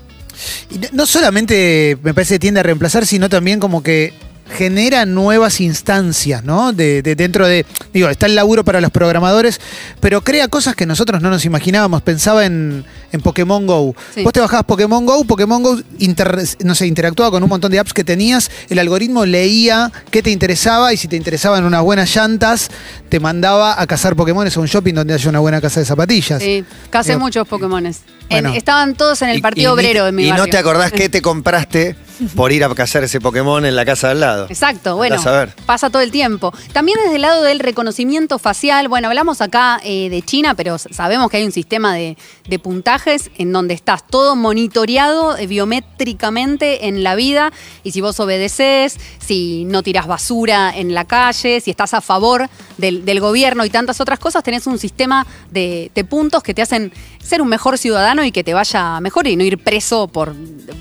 Y 0.70 0.80
no- 0.96 1.06
solamente 1.06 1.98
me 2.04 2.14
parece 2.14 2.36
que 2.36 2.40
tiende 2.40 2.60
a 2.60 2.64
reemplazar, 2.64 3.06
sino 3.06 3.30
también 3.30 3.60
como 3.60 3.82
que 3.84 4.14
genera 4.58 5.06
nuevas 5.06 5.60
instancias, 5.60 6.42
¿no? 6.44 6.72
De, 6.72 7.02
de- 7.02 7.16
dentro 7.16 7.46
de, 7.48 7.66
digo, 7.94 8.08
está 8.10 8.28
el 8.28 8.36
laburo 8.36 8.64
para 8.64 8.80
los 8.80 8.92
programadores, 8.92 9.60
pero 10.00 10.22
crea 10.24 10.48
cosas 10.48 10.74
que 10.76 10.86
nosotros 10.86 11.22
no 11.22 11.30
nos 11.30 11.44
imaginábamos. 11.44 12.02
Pensaba 12.02 12.46
en, 12.46 12.86
en 13.18 13.22
Pokémon 13.24 13.66
Go. 13.68 13.96
Sí. 14.16 14.24
Vos 14.24 14.34
te 14.34 14.40
bajabas 14.40 14.66
Pokémon 14.66 15.06
Go, 15.06 15.24
Pokémon 15.26 15.62
Go 15.62 15.78
inter- 16.00 16.38
no 16.64 16.76
sé, 16.76 16.88
interactuaba 16.88 17.32
con 17.32 17.44
un 17.44 17.50
montón 17.50 17.72
de 17.72 17.80
apps 17.80 17.94
que 17.94 18.04
tenías, 18.04 18.50
el 18.70 18.80
algoritmo 18.80 19.26
leía 19.26 19.92
qué 20.12 20.22
te 20.24 20.32
interesaba 20.32 20.94
y 20.94 20.98
si 20.98 21.08
te 21.08 21.16
interesaban 21.16 21.64
unas 21.66 21.82
buenas 21.82 22.14
llantas, 22.16 22.70
te 23.10 23.20
mandaba 23.20 23.80
a 23.82 23.88
cazar 23.88 24.16
Pokémones 24.16 24.56
a 24.58 24.60
un 24.60 24.68
shopping 24.68 24.94
donde 24.94 25.14
haya 25.14 25.30
una 25.30 25.40
buena 25.40 25.60
casa 25.62 25.80
de 25.80 25.86
zapatillas. 25.86 26.42
Sí, 26.42 26.64
casé 26.90 27.12
Digo, 27.12 27.22
muchos 27.22 27.48
Pokémones. 27.48 28.02
En- 28.30 28.46
estaban 28.48 28.96
todos 28.96 29.22
en 29.22 29.30
el 29.30 29.42
partido 29.42 29.72
y 29.72 29.74
obrero 29.74 30.04
de 30.06 30.12
mi 30.12 30.26
Y 30.26 30.30
barrio. 30.30 30.46
no 30.46 30.52
te 30.52 30.58
acordás 30.58 30.92
qué 30.92 31.08
te 31.08 31.22
compraste 31.22 31.96
por 32.36 32.52
ir 32.52 32.64
a 32.66 32.76
cazar 32.76 33.04
ese 33.06 33.22
Pokémon 33.22 33.66
en 33.66 33.74
la 33.76 33.86
casa 33.86 34.08
de 34.08 34.12
al 34.14 34.20
lado. 34.20 34.46
Exacto, 34.50 34.98
bueno, 34.98 35.16
Andás 35.16 35.28
a 35.34 35.38
ver. 35.40 35.54
pasa 35.66 35.90
todo 35.90 36.02
el 36.02 36.12
tiempo. 36.12 36.54
También 36.74 36.98
desde 37.04 37.16
el 37.16 37.22
lado 37.22 37.44
del 37.44 37.60
reconocimiento 37.60 38.38
facial, 38.38 38.90
bueno, 38.90 39.08
hablamos 39.08 39.40
acá 39.40 39.80
eh, 39.84 40.10
de 40.10 40.22
China, 40.24 40.56
pero 40.56 40.78
sabemos 40.78 41.30
que 41.32 41.38
hay 41.38 41.46
un 41.46 41.54
sistema 41.54 41.94
de, 41.94 42.18
de 42.50 42.60
en 43.08 43.54
donde 43.54 43.74
estás 43.74 44.06
todo 44.06 44.36
monitoreado 44.36 45.38
eh, 45.38 45.48
biométricamente 45.48 46.88
en 46.88 47.04
la 47.04 47.16
vida 47.16 47.54
y 47.84 47.92
si 47.92 48.02
vos 48.02 48.20
obedeces, 48.20 48.98
si 49.28 49.66
no 49.66 49.84
tiras 49.84 50.08
basura 50.08 50.72
en 50.74 50.94
la 50.94 51.04
calle, 51.06 51.60
si 51.60 51.70
estás 51.70 51.94
a 51.94 52.02
favor 52.02 52.50
del, 52.78 53.04
del 53.04 53.20
gobierno 53.20 53.66
y 53.66 53.70
tantas 53.70 54.00
otras 54.00 54.20
cosas, 54.20 54.42
tenés 54.44 54.68
un 54.68 54.80
sistema 54.80 55.28
de, 55.52 55.92
de 55.94 56.04
puntos 56.06 56.44
que 56.44 56.54
te 56.54 56.62
hacen 56.62 56.94
ser 57.22 57.42
un 57.42 57.50
mejor 57.50 57.78
ciudadano 57.78 58.24
y 58.24 58.32
que 58.32 58.44
te 58.44 58.54
vaya 58.54 59.00
mejor 59.02 59.28
y 59.28 59.36
no 59.36 59.44
ir 59.44 59.58
preso 59.58 60.08
por, 60.08 60.34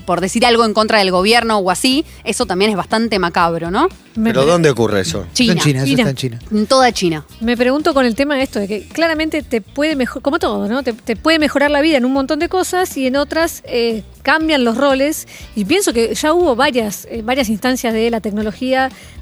por 0.05 0.21
decir 0.21 0.45
algo 0.45 0.63
en 0.63 0.73
contra 0.73 0.99
del 0.99 1.11
gobierno 1.11 1.57
o 1.57 1.69
así. 1.69 2.05
Eso 2.23 2.45
también 2.45 2.71
es 2.71 2.77
bastante 2.77 3.19
macabro, 3.19 3.69
¿no? 3.69 3.89
¿Pero 4.23 4.45
dónde 4.45 4.69
ocurre 4.69 5.01
eso? 5.01 5.27
China. 5.33 5.53
En 5.53 5.59
China, 5.59 5.79
eso 5.79 5.87
China. 5.87 6.01
está 6.01 6.09
en 6.09 6.15
China. 6.15 6.39
En 6.51 6.65
toda 6.65 6.91
China. 6.91 7.25
Me 7.41 7.55
pregunto 7.55 7.93
con 7.93 8.05
el 8.05 8.15
tema 8.15 8.35
de 8.35 8.43
esto, 8.43 8.59
de 8.59 8.67
que 8.67 8.87
claramente 8.87 9.43
te 9.43 9.61
puede 9.61 9.95
mejorar, 9.95 10.23
como 10.23 10.39
todo, 10.39 10.67
¿no? 10.67 10.81
Te, 10.81 10.93
te 10.93 11.15
puede 11.15 11.37
mejorar 11.37 11.69
la 11.69 11.81
vida 11.81 11.97
en 11.97 12.05
un 12.05 12.13
montón 12.13 12.39
de 12.39 12.49
cosas 12.49 12.95
y 12.97 13.05
en 13.05 13.15
otras 13.15 13.61
eh, 13.65 14.03
cambian 14.23 14.63
los 14.63 14.77
roles. 14.77 15.27
Y 15.55 15.65
pienso 15.65 15.93
que 15.93 16.15
ya 16.15 16.33
hubo 16.33 16.55
varias, 16.55 17.07
eh, 17.11 17.21
varias 17.23 17.49
instancias 17.49 17.93
de 17.93 18.09
la 18.09 18.21
tecnología 18.21 18.36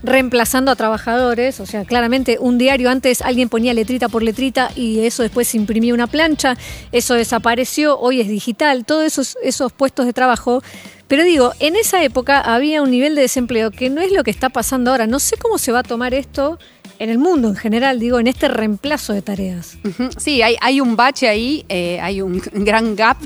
reemplazando 0.03 0.71
a 0.71 0.75
trabajadores. 0.75 1.59
O 1.59 1.65
sea, 1.65 1.85
claramente 1.85 2.37
un 2.39 2.57
diario 2.57 2.89
antes 2.89 3.21
alguien 3.21 3.49
ponía 3.49 3.73
letrita 3.73 4.09
por 4.09 4.23
letrita 4.23 4.71
y 4.75 4.99
eso 5.05 5.23
después 5.23 5.47
se 5.47 5.57
imprimía 5.57 5.93
una 5.93 6.07
plancha, 6.07 6.57
eso 6.91 7.13
desapareció, 7.13 7.99
hoy 7.99 8.21
es 8.21 8.27
digital, 8.27 8.85
todos 8.85 9.05
esos, 9.05 9.37
esos 9.43 9.71
puestos 9.71 10.05
de 10.05 10.13
trabajo. 10.13 10.61
Pero 11.07 11.23
digo, 11.23 11.51
en 11.59 11.75
esa 11.75 12.03
época 12.03 12.41
había 12.41 12.81
un 12.81 12.89
nivel 12.89 13.15
de 13.15 13.21
desempleo 13.21 13.69
que 13.69 13.89
no 13.89 14.01
es 14.01 14.11
lo 14.11 14.23
que 14.23 14.31
está 14.31 14.49
pasando 14.49 14.91
ahora. 14.91 15.05
No 15.05 15.19
sé 15.19 15.37
cómo 15.37 15.57
se 15.57 15.71
va 15.71 15.79
a 15.79 15.83
tomar 15.83 16.13
esto 16.13 16.57
en 16.99 17.09
el 17.09 17.17
mundo 17.17 17.49
en 17.49 17.55
general, 17.55 17.99
digo, 17.99 18.19
en 18.19 18.27
este 18.27 18.47
reemplazo 18.47 19.13
de 19.13 19.21
tareas. 19.21 19.77
Sí, 20.17 20.41
hay, 20.41 20.55
hay 20.61 20.79
un 20.81 20.95
bache 20.95 21.27
ahí, 21.27 21.65
eh, 21.69 21.99
hay 22.01 22.21
un 22.21 22.41
gran 22.53 22.95
gap. 22.95 23.17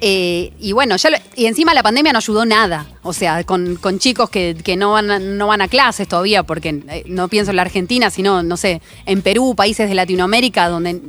eh, 0.00 0.52
y 0.60 0.72
bueno, 0.72 0.96
ya 0.96 1.10
lo- 1.10 1.18
y 1.34 1.46
encima 1.46 1.74
la 1.74 1.82
pandemia 1.82 2.12
no 2.12 2.18
ayudó 2.18 2.44
nada. 2.44 2.86
O 3.02 3.12
sea, 3.12 3.44
con, 3.44 3.78
chicos 3.98 4.30
que, 4.30 4.54
no, 4.76 4.92
van 4.92 5.38
no 5.38 5.46
van 5.46 5.60
a 5.60 5.68
clases 5.68 6.08
todavía, 6.08 6.42
porque 6.42 6.82
eh, 6.88 7.04
no 7.06 7.28
pienso 7.28 7.50
en 7.50 7.56
la 7.56 7.62
Argentina, 7.62 8.10
sino, 8.10 8.42
no 8.42 8.56
sé, 8.56 8.80
en 9.06 9.22
Perú, 9.22 9.54
países 9.56 9.88
de 9.88 9.94
Latinoamérica, 9.94 10.68
donde 10.68 11.00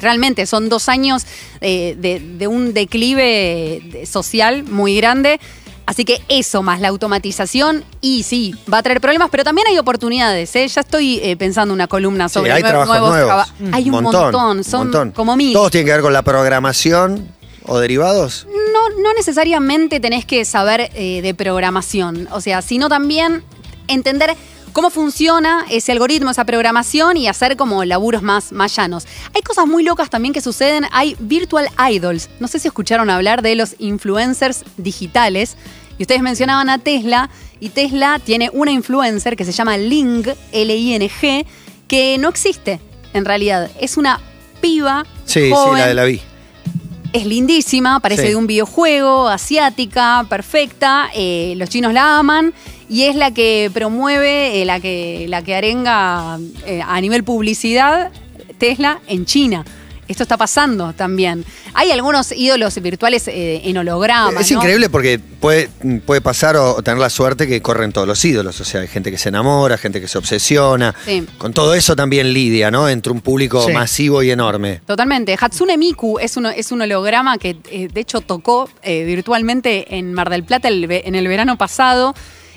realmente 0.00 0.46
son 0.46 0.68
dos 0.68 0.88
años 0.88 1.24
de, 1.60 2.46
un 2.48 2.74
declive 2.74 3.82
de- 3.92 4.06
social 4.06 4.64
muy 4.64 4.96
grande. 4.96 5.40
Así 5.86 6.04
que 6.04 6.20
eso 6.28 6.62
más 6.64 6.80
la 6.80 6.88
automatización 6.88 7.84
y 8.00 8.24
sí, 8.24 8.54
va 8.72 8.78
a 8.78 8.82
traer 8.82 9.00
problemas, 9.00 9.28
pero 9.30 9.44
también 9.44 9.68
hay 9.68 9.78
oportunidades. 9.78 10.54
¿eh? 10.56 10.66
Ya 10.66 10.80
estoy 10.80 11.20
eh, 11.22 11.36
pensando 11.36 11.72
una 11.72 11.86
columna 11.86 12.28
Sí, 12.28 12.34
sobre 12.34 12.50
hay 12.52 12.62
nue- 12.62 12.68
trabajos 12.68 12.88
nuevos 12.88 13.10
nuevos. 13.10 13.26
traba- 13.28 13.76
Hay 13.76 13.84
un 13.84 14.02
montón, 14.02 14.64
son 14.64 14.78
montón. 14.88 15.10
como 15.12 15.36
mil. 15.36 15.52
¿Todos 15.52 15.70
tienen 15.70 15.86
que 15.86 15.92
ver 15.92 16.00
con 16.02 16.12
la 16.12 16.22
programación 16.22 17.28
o 17.66 17.78
derivados? 17.78 18.46
No, 18.72 19.00
no 19.02 19.14
necesariamente 19.14 20.00
tenés 20.00 20.24
que 20.24 20.44
saber 20.44 20.90
eh, 20.94 21.22
de 21.22 21.34
programación, 21.34 22.28
o 22.32 22.40
sea, 22.40 22.62
sino 22.62 22.88
también 22.88 23.44
entender 23.88 24.36
cómo 24.76 24.90
funciona 24.90 25.64
ese 25.70 25.90
algoritmo, 25.92 26.30
esa 26.30 26.44
programación 26.44 27.16
y 27.16 27.28
hacer 27.28 27.56
como 27.56 27.82
laburos 27.86 28.20
más, 28.20 28.52
más 28.52 28.76
llanos. 28.76 29.06
Hay 29.34 29.40
cosas 29.40 29.66
muy 29.66 29.82
locas 29.82 30.10
también 30.10 30.34
que 30.34 30.42
suceden, 30.42 30.84
hay 30.92 31.16
virtual 31.18 31.66
idols, 31.90 32.28
no 32.40 32.46
sé 32.46 32.58
si 32.58 32.68
escucharon 32.68 33.08
hablar 33.08 33.40
de 33.40 33.54
los 33.54 33.74
influencers 33.78 34.64
digitales, 34.76 35.56
y 35.96 36.02
ustedes 36.02 36.20
mencionaban 36.20 36.68
a 36.68 36.76
Tesla, 36.78 37.30
y 37.58 37.70
Tesla 37.70 38.20
tiene 38.22 38.50
una 38.52 38.70
influencer 38.70 39.34
que 39.34 39.46
se 39.46 39.52
llama 39.52 39.78
Ling, 39.78 40.26
L-I-N-G, 40.52 41.46
que 41.88 42.18
no 42.18 42.28
existe 42.28 42.78
en 43.14 43.24
realidad, 43.24 43.70
es 43.80 43.96
una 43.96 44.20
piba 44.60 45.06
Sí, 45.24 45.48
joven, 45.50 45.72
sí, 45.76 45.80
la 45.80 45.86
de 45.86 45.94
la 45.94 46.04
vi. 46.04 46.20
es 47.14 47.24
lindísima, 47.24 48.00
parece 48.00 48.24
Sí. 48.24 48.28
de 48.28 48.36
un 48.36 48.46
videojuego, 48.46 49.26
asiática, 49.28 50.26
perfecta. 50.28 51.08
eh, 51.14 51.54
los 51.56 51.70
chinos 51.70 51.94
la 51.94 52.18
aman 52.18 52.52
y 52.88 53.04
es 53.04 53.16
la 53.16 53.32
que 53.32 53.70
promueve, 53.72 54.62
eh, 54.62 54.64
la, 54.64 54.80
que, 54.80 55.26
la 55.28 55.42
que 55.42 55.54
arenga 55.54 56.38
eh, 56.66 56.80
a 56.86 57.00
nivel 57.00 57.24
publicidad 57.24 58.10
Tesla 58.58 59.00
en 59.08 59.24
China. 59.26 59.64
Esto 60.08 60.22
está 60.22 60.36
pasando 60.36 60.92
también. 60.92 61.44
Hay 61.74 61.90
algunos 61.90 62.30
ídolos 62.30 62.80
virtuales 62.80 63.26
eh, 63.26 63.62
en 63.64 63.76
holograma. 63.76 64.40
Es 64.40 64.52
¿no? 64.52 64.58
increíble 64.58 64.88
porque 64.88 65.18
puede, 65.18 65.68
puede 66.06 66.20
pasar 66.20 66.56
o, 66.56 66.76
o 66.76 66.82
tener 66.82 67.00
la 67.00 67.10
suerte 67.10 67.48
que 67.48 67.60
corren 67.60 67.92
todos 67.92 68.06
los 68.06 68.24
ídolos. 68.24 68.60
O 68.60 68.64
sea, 68.64 68.82
hay 68.82 68.86
gente 68.86 69.10
que 69.10 69.18
se 69.18 69.30
enamora, 69.30 69.76
gente 69.76 70.00
que 70.00 70.06
se 70.06 70.16
obsesiona. 70.16 70.94
Sí. 71.04 71.26
Con 71.38 71.52
todo 71.52 71.74
eso 71.74 71.96
también 71.96 72.32
lidia, 72.32 72.70
¿no? 72.70 72.88
Entre 72.88 73.10
un 73.10 73.20
público 73.20 73.66
Sí. 73.66 73.72
masivo 73.72 74.22
y 74.22 74.30
enorme. 74.30 74.80
Totalmente. 74.86 75.36
Hatsune 75.40 75.76
Miku 75.76 76.20
es, 76.20 76.36
uno, 76.36 76.50
es 76.50 76.70
un 76.70 76.82
holograma 76.82 77.36
que 77.38 77.56
eh, 77.68 77.88
de 77.92 78.00
hecho 78.00 78.20
tocó 78.20 78.70
eh, 78.84 79.02
virtualmente 79.04 79.96
en 79.96 80.14
Mar 80.14 80.30
del 80.30 80.44
Plata 80.44 80.68
el 80.68 80.88
en 80.88 81.16
el 81.16 81.26
verano 81.26 81.58
pasado. 81.58 82.14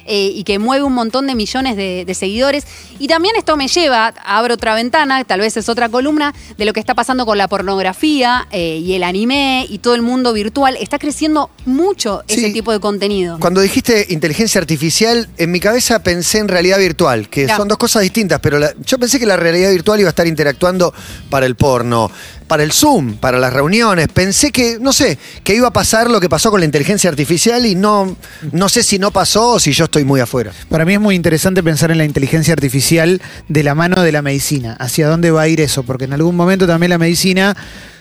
Eh, 0.09 0.31
y 0.35 0.43
que 0.43 0.59
mueve 0.59 0.83
un 0.83 0.93
montón 0.93 1.27
de 1.27 1.35
millones 1.35 1.77
de, 1.77 2.03
de 2.05 2.13
seguidores. 2.13 2.65
Y 2.99 3.07
también 3.07 3.35
esto 3.37 3.55
me 3.55 3.67
lleva, 3.69 4.13
abro 4.25 4.55
otra 4.55 4.75
ventana, 4.75 5.23
tal 5.23 5.39
vez 5.39 5.55
es 5.55 5.69
otra 5.69 5.87
columna, 5.87 6.33
de 6.57 6.65
lo 6.65 6.73
que 6.73 6.81
está 6.81 6.95
pasando 6.95 7.25
con 7.25 7.37
la 7.37 7.47
pornografía 7.47 8.47
eh, 8.51 8.77
y 8.83 8.93
el 8.93 9.03
anime 9.03 9.65
y 9.69 9.77
todo 9.77 9.95
el 9.95 10.01
mundo 10.01 10.33
virtual. 10.33 10.75
Está 10.81 10.99
creciendo 10.99 11.49
mucho 11.65 12.23
ese 12.27 12.49
tipo 12.51 12.71
de 12.71 12.79
contenido. 12.79 13.37
Cuando 13.39 13.61
dijiste 13.61 14.07
inteligencia 14.09 14.59
artificial, 14.59 15.29
en 15.37 15.51
mi 15.51 15.59
cabeza 15.59 16.03
pensé 16.03 16.39
en 16.39 16.47
realidad 16.49 16.77
virtual, 16.79 17.29
que 17.29 17.47
son 17.47 17.67
dos 17.67 17.77
cosas 17.77 18.01
distintas, 18.01 18.39
pero 18.41 18.59
la- 18.59 18.73
yo 18.83 18.97
pensé 18.97 19.19
que 19.19 19.25
la 19.25 19.37
realidad 19.37 19.71
virtual 19.71 19.99
iba 19.99 20.09
a 20.09 20.11
estar 20.11 20.27
interactuando 20.27 20.93
para 21.29 21.45
el 21.45 21.55
porno, 21.55 22.11
para 22.49 22.63
el 22.63 22.73
Zoom, 22.73 23.13
para 23.17 23.37
las 23.37 23.53
reuniones. 23.53 24.07
Pensé 24.09 24.51
que, 24.51 24.79
no 24.81 24.91
sé, 24.91 25.17
que 25.43 25.55
iba 25.55 25.67
a 25.67 25.71
pasar 25.71 26.09
lo 26.09 26.19
que 26.19 26.27
pasó 26.27 26.49
con 26.49 26.59
la 26.59 26.65
inteligencia 26.65 27.09
artificial 27.09 27.65
y 27.65 27.75
no, 27.75 28.17
no 28.51 28.67
sé 28.67 28.81
si 28.81 28.97
no 28.97 29.11
pasó 29.11 29.51
o 29.51 29.59
si 29.59 29.71
yo 29.71 29.85
estoy 29.85 30.03
muy 30.03 30.19
afuera. 30.19 30.51
Para 30.67 30.83
mí 30.83 30.93
es 30.93 30.99
muy 30.99 31.15
interesante 31.15 31.61
pensar 31.61 31.91
en 31.91 31.99
la 31.99 32.05
inteligencia 32.05 32.51
artificial 32.51 33.21
de 33.47 33.63
la 33.63 33.75
mano 33.75 34.01
de 34.01 34.11
la 34.11 34.23
medicina. 34.23 34.75
¿Hacia 34.79 35.07
dónde 35.07 35.29
va 35.29 35.43
a 35.43 35.47
ir 35.47 35.61
eso? 35.61 35.83
Porque 35.83 36.05
en 36.05 36.13
algún 36.13 36.35
momento 36.35 36.65
también 36.65 36.89
la 36.89 36.97
medicina 36.97 37.55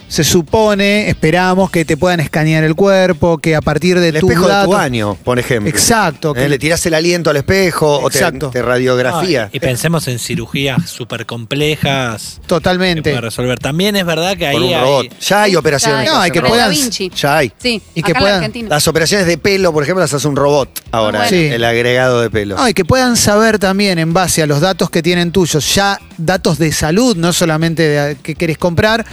se 0.09 0.25
supone, 0.25 1.09
esperamos, 1.11 1.71
que 1.71 1.85
te 1.85 1.97
puedan 1.97 2.21
escanear 2.21 2.65
el 2.65 2.75
cuerpo, 2.75 3.39
que 3.39 3.55
a 3.55 3.61
partir 3.61 4.01
de 4.01 4.09
El 4.09 4.21
tus 4.21 4.31
espejo 4.31 4.49
de 4.49 4.65
tu 4.65 4.71
baño, 4.71 5.15
por 5.23 5.39
ejemplo. 5.39 5.69
Exacto, 5.71 6.33
Eh, 6.35 6.41
que- 6.41 6.49
Le 6.49 6.59
tirás 6.59 6.85
el 6.87 6.95
aliento 6.95 7.29
al 7.31 7.37
espejo 7.37 8.01
o 8.01 8.09
te, 8.11 8.19
Exacto. 8.19 8.51
te 8.51 8.63
radiografía. 8.63 9.45
Ah, 9.45 9.51
y 9.53 9.61
pensemos 9.61 10.09
en 10.09 10.19
cirugías 10.19 10.89
súper 10.89 11.27
complejas 11.27 12.41
Totalmente. 12.47 13.11
puede 13.11 13.21
resolver. 13.21 13.59
También 13.59 13.97
es 13.97 14.07
verdad 14.07 14.37
que 14.37 14.47
ahí 14.47 14.55
Con 14.55 14.65
un 14.65 14.75
hay- 14.75 14.81
robot. 14.81 15.07
Ya 15.21 15.43
hay 15.43 15.51
Sí, 15.51 15.57
operaciones. 15.57 16.07
ya 16.07 16.13
No, 16.15 16.21
hay 16.21 16.31
que 16.31 16.41
puedan- 16.41 16.71
Vinci. 16.71 17.11
Ya 17.15 17.37
hay. 17.39 17.53
Sí, 17.59 17.83
Y 17.95 18.03
que 18.03 18.15
puedan- 18.15 18.37
Argentina. 18.37 18.69
Las 18.71 18.89
operaciones 18.89 19.27
de 19.27 19.39
pelo, 19.39 19.73
por 19.73 19.83
ejemplo, 19.83 20.01
las 20.03 20.13
hace 20.15 20.27
un 20.27 20.37
robot 20.37 20.83
ahora. 20.91 21.21
Ah, 21.21 21.29
bueno. 21.29 21.29
Sí. 21.29 21.53
El 21.53 21.65
agregado 21.65 22.23
de 22.23 22.31
pelo. 22.31 22.57
No, 22.57 22.69
y 22.69 22.75
que 22.75 22.85
puedan 22.85 23.17
saber 23.17 23.59
también 23.59 23.99
en 23.99 24.13
base 24.15 24.43
a 24.43 24.47
los 24.47 24.61
datos 24.61 24.89
que 24.91 25.03
tienen 25.03 25.33
tuyos, 25.33 25.75
ya 25.75 26.01
datos 26.17 26.59
de 26.59 26.73
salud, 26.73 27.17
no 27.17 27.33
solamente 27.33 27.83
de 27.89 28.17
que 28.17 28.35
querés 28.35 28.57
comprar, 28.59 29.05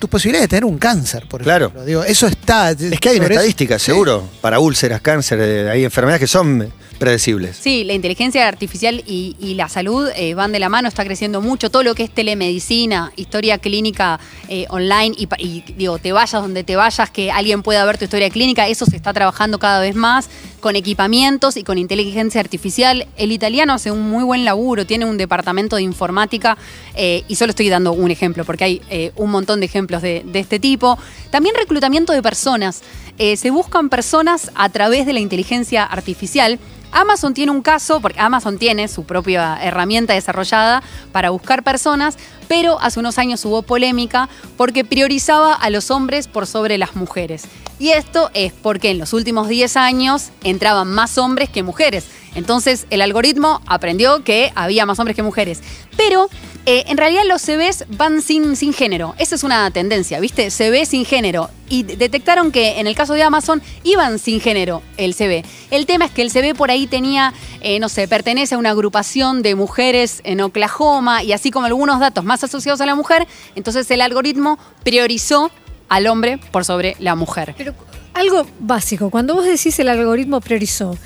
tus 0.00 0.10
posibilidades 0.10 0.44
de 0.48 0.56
tener 0.56 0.64
un 0.64 0.78
cáncer, 0.78 1.26
por 1.28 1.42
Claro. 1.42 1.66
ejemplo. 1.66 1.84
Digo, 1.84 2.02
eso 2.02 2.26
está. 2.26 2.70
Es 2.72 2.98
que 2.98 3.10
hay 3.10 3.16
una 3.18 3.26
eso- 3.26 3.34
estadística, 3.34 3.78
seguro, 3.78 4.28
para 4.40 4.58
úlceras, 4.58 5.00
cáncer, 5.00 5.38
eh, 5.40 5.70
hay 5.70 5.84
enfermedades 5.84 6.20
que 6.20 6.26
son 6.26 6.72
predecibles. 6.98 7.56
Sí, 7.58 7.84
la 7.84 7.94
inteligencia 7.94 8.46
artificial 8.46 9.02
y, 9.06 9.34
y 9.40 9.54
la 9.54 9.70
salud 9.70 10.10
eh, 10.16 10.34
van 10.34 10.52
de 10.52 10.58
la 10.58 10.68
mano, 10.68 10.86
está 10.86 11.02
creciendo 11.04 11.40
mucho. 11.40 11.70
Todo 11.70 11.82
lo 11.82 11.94
que 11.94 12.02
es 12.02 12.10
telemedicina, 12.10 13.10
historia 13.16 13.56
clínica 13.58 14.20
eh, 14.48 14.66
online 14.68 15.14
y, 15.16 15.62
digo, 15.78 15.98
te 15.98 16.12
vayas 16.12 16.42
donde 16.42 16.62
te 16.64 16.76
vayas, 16.76 17.08
que 17.10 17.30
alguien 17.30 17.62
pueda 17.62 17.84
ver 17.86 17.96
tu 17.96 18.04
historia 18.04 18.28
clínica, 18.28 18.68
eso 18.68 18.84
se 18.84 18.96
está 18.96 19.12
trabajando 19.14 19.58
cada 19.58 19.80
vez 19.80 19.94
más 19.94 20.28
con 20.60 20.76
equipamientos 20.76 21.56
y 21.56 21.64
con 21.64 21.78
inteligencia 21.78 22.40
artificial. 22.40 23.06
El 23.16 23.32
italiano 23.32 23.72
hace 23.72 23.90
un 23.90 24.08
muy 24.08 24.22
buen 24.22 24.44
laburo, 24.44 24.86
tiene 24.86 25.04
un 25.04 25.16
departamento 25.16 25.76
de 25.76 25.82
informática 25.82 26.56
eh, 26.94 27.24
y 27.28 27.36
solo 27.36 27.50
estoy 27.50 27.68
dando 27.68 27.92
un 27.92 28.10
ejemplo 28.10 28.44
porque 28.44 28.64
hay 28.64 28.82
eh, 28.90 29.12
un 29.16 29.30
montón 29.30 29.60
de 29.60 29.66
ejemplos 29.66 30.02
de, 30.02 30.24
este 30.34 30.60
tipo. 30.60 30.98
También 31.30 31.54
reclutamiento 31.54 32.12
de 32.12 32.22
personas. 32.22 32.82
Eh, 33.18 33.36
se 33.36 33.50
buscan 33.50 33.88
personas 33.88 34.50
a 34.54 34.68
través 34.68 35.06
de 35.06 35.12
la 35.12 35.20
inteligencia 35.20 35.84
artificial. 35.84 36.58
Amazon 36.92 37.34
tiene 37.34 37.52
un 37.52 37.62
caso, 37.62 38.00
porque 38.00 38.20
Amazon 38.20 38.58
tiene 38.58 38.88
su 38.88 39.04
propia 39.04 39.58
herramienta 39.62 40.14
desarrollada 40.14 40.82
para 41.12 41.30
buscar 41.30 41.62
personas, 41.62 42.16
pero 42.48 42.80
hace 42.80 43.00
unos 43.00 43.18
años 43.18 43.44
hubo 43.44 43.62
polémica 43.62 44.28
porque 44.56 44.84
priorizaba 44.84 45.54
a 45.54 45.70
los 45.70 45.90
hombres 45.90 46.26
por 46.26 46.46
sobre 46.46 46.78
las 46.78 46.96
mujeres. 46.96 47.44
Y 47.78 47.90
esto 47.90 48.30
es 48.34 48.52
porque 48.52 48.90
en 48.90 48.98
los 48.98 49.12
últimos 49.12 49.48
10 49.48 49.76
años 49.76 50.30
entraban 50.44 50.88
más 50.88 51.16
hombres 51.16 51.48
que 51.48 51.62
mujeres. 51.62 52.06
Entonces 52.34 52.86
el 52.90 53.02
algoritmo 53.02 53.60
aprendió 53.66 54.22
que 54.24 54.52
había 54.54 54.86
más 54.86 54.98
hombres 54.98 55.16
que 55.16 55.22
mujeres. 55.22 55.60
Pero 55.96 56.28
eh, 56.66 56.84
en 56.88 56.96
realidad 56.96 57.22
los 57.26 57.42
CVs 57.42 57.84
van 57.88 58.22
sin, 58.22 58.54
sin 58.56 58.72
género. 58.72 59.14
Esa 59.18 59.34
es 59.34 59.42
una 59.44 59.70
tendencia, 59.70 60.20
¿viste? 60.20 60.50
CV 60.50 60.86
sin 60.86 61.04
género. 61.04 61.50
Y 61.68 61.82
de- 61.82 61.96
detectaron 61.96 62.52
que 62.52 62.78
en 62.80 62.86
el 62.86 62.94
caso 62.94 63.14
de 63.14 63.22
Amazon 63.22 63.62
iban 63.82 64.18
sin 64.18 64.40
género 64.40 64.82
el 64.96 65.14
CV. 65.14 65.44
El 65.70 65.86
tema 65.86 66.04
es 66.04 66.10
que 66.10 66.22
el 66.22 66.30
CV 66.30 66.54
por 66.54 66.70
ahí 66.70 66.86
tenía, 66.86 67.32
eh, 67.60 67.78
no 67.80 67.88
sé, 67.88 68.06
pertenece 68.08 68.54
a 68.54 68.58
una 68.58 68.70
agrupación 68.70 69.42
de 69.42 69.54
mujeres 69.54 70.20
en 70.24 70.40
Oklahoma 70.40 71.22
y 71.22 71.32
así 71.32 71.50
como 71.50 71.66
algunos 71.66 71.98
datos 72.00 72.24
más 72.24 72.44
asociados 72.44 72.80
a 72.80 72.86
la 72.86 72.94
mujer. 72.94 73.26
Entonces 73.54 73.90
el 73.90 74.00
algoritmo 74.00 74.58
priorizó 74.84 75.50
al 75.88 76.06
hombre 76.06 76.38
por 76.52 76.64
sobre 76.64 76.96
la 77.00 77.14
mujer. 77.14 77.54
Pero 77.56 77.74
algo 78.14 78.46
básico, 78.58 79.08
cuando 79.10 79.34
vos 79.34 79.44
decís 79.44 79.78
el 79.78 79.88
algoritmo 79.88 80.40
priorizó, 80.40 80.96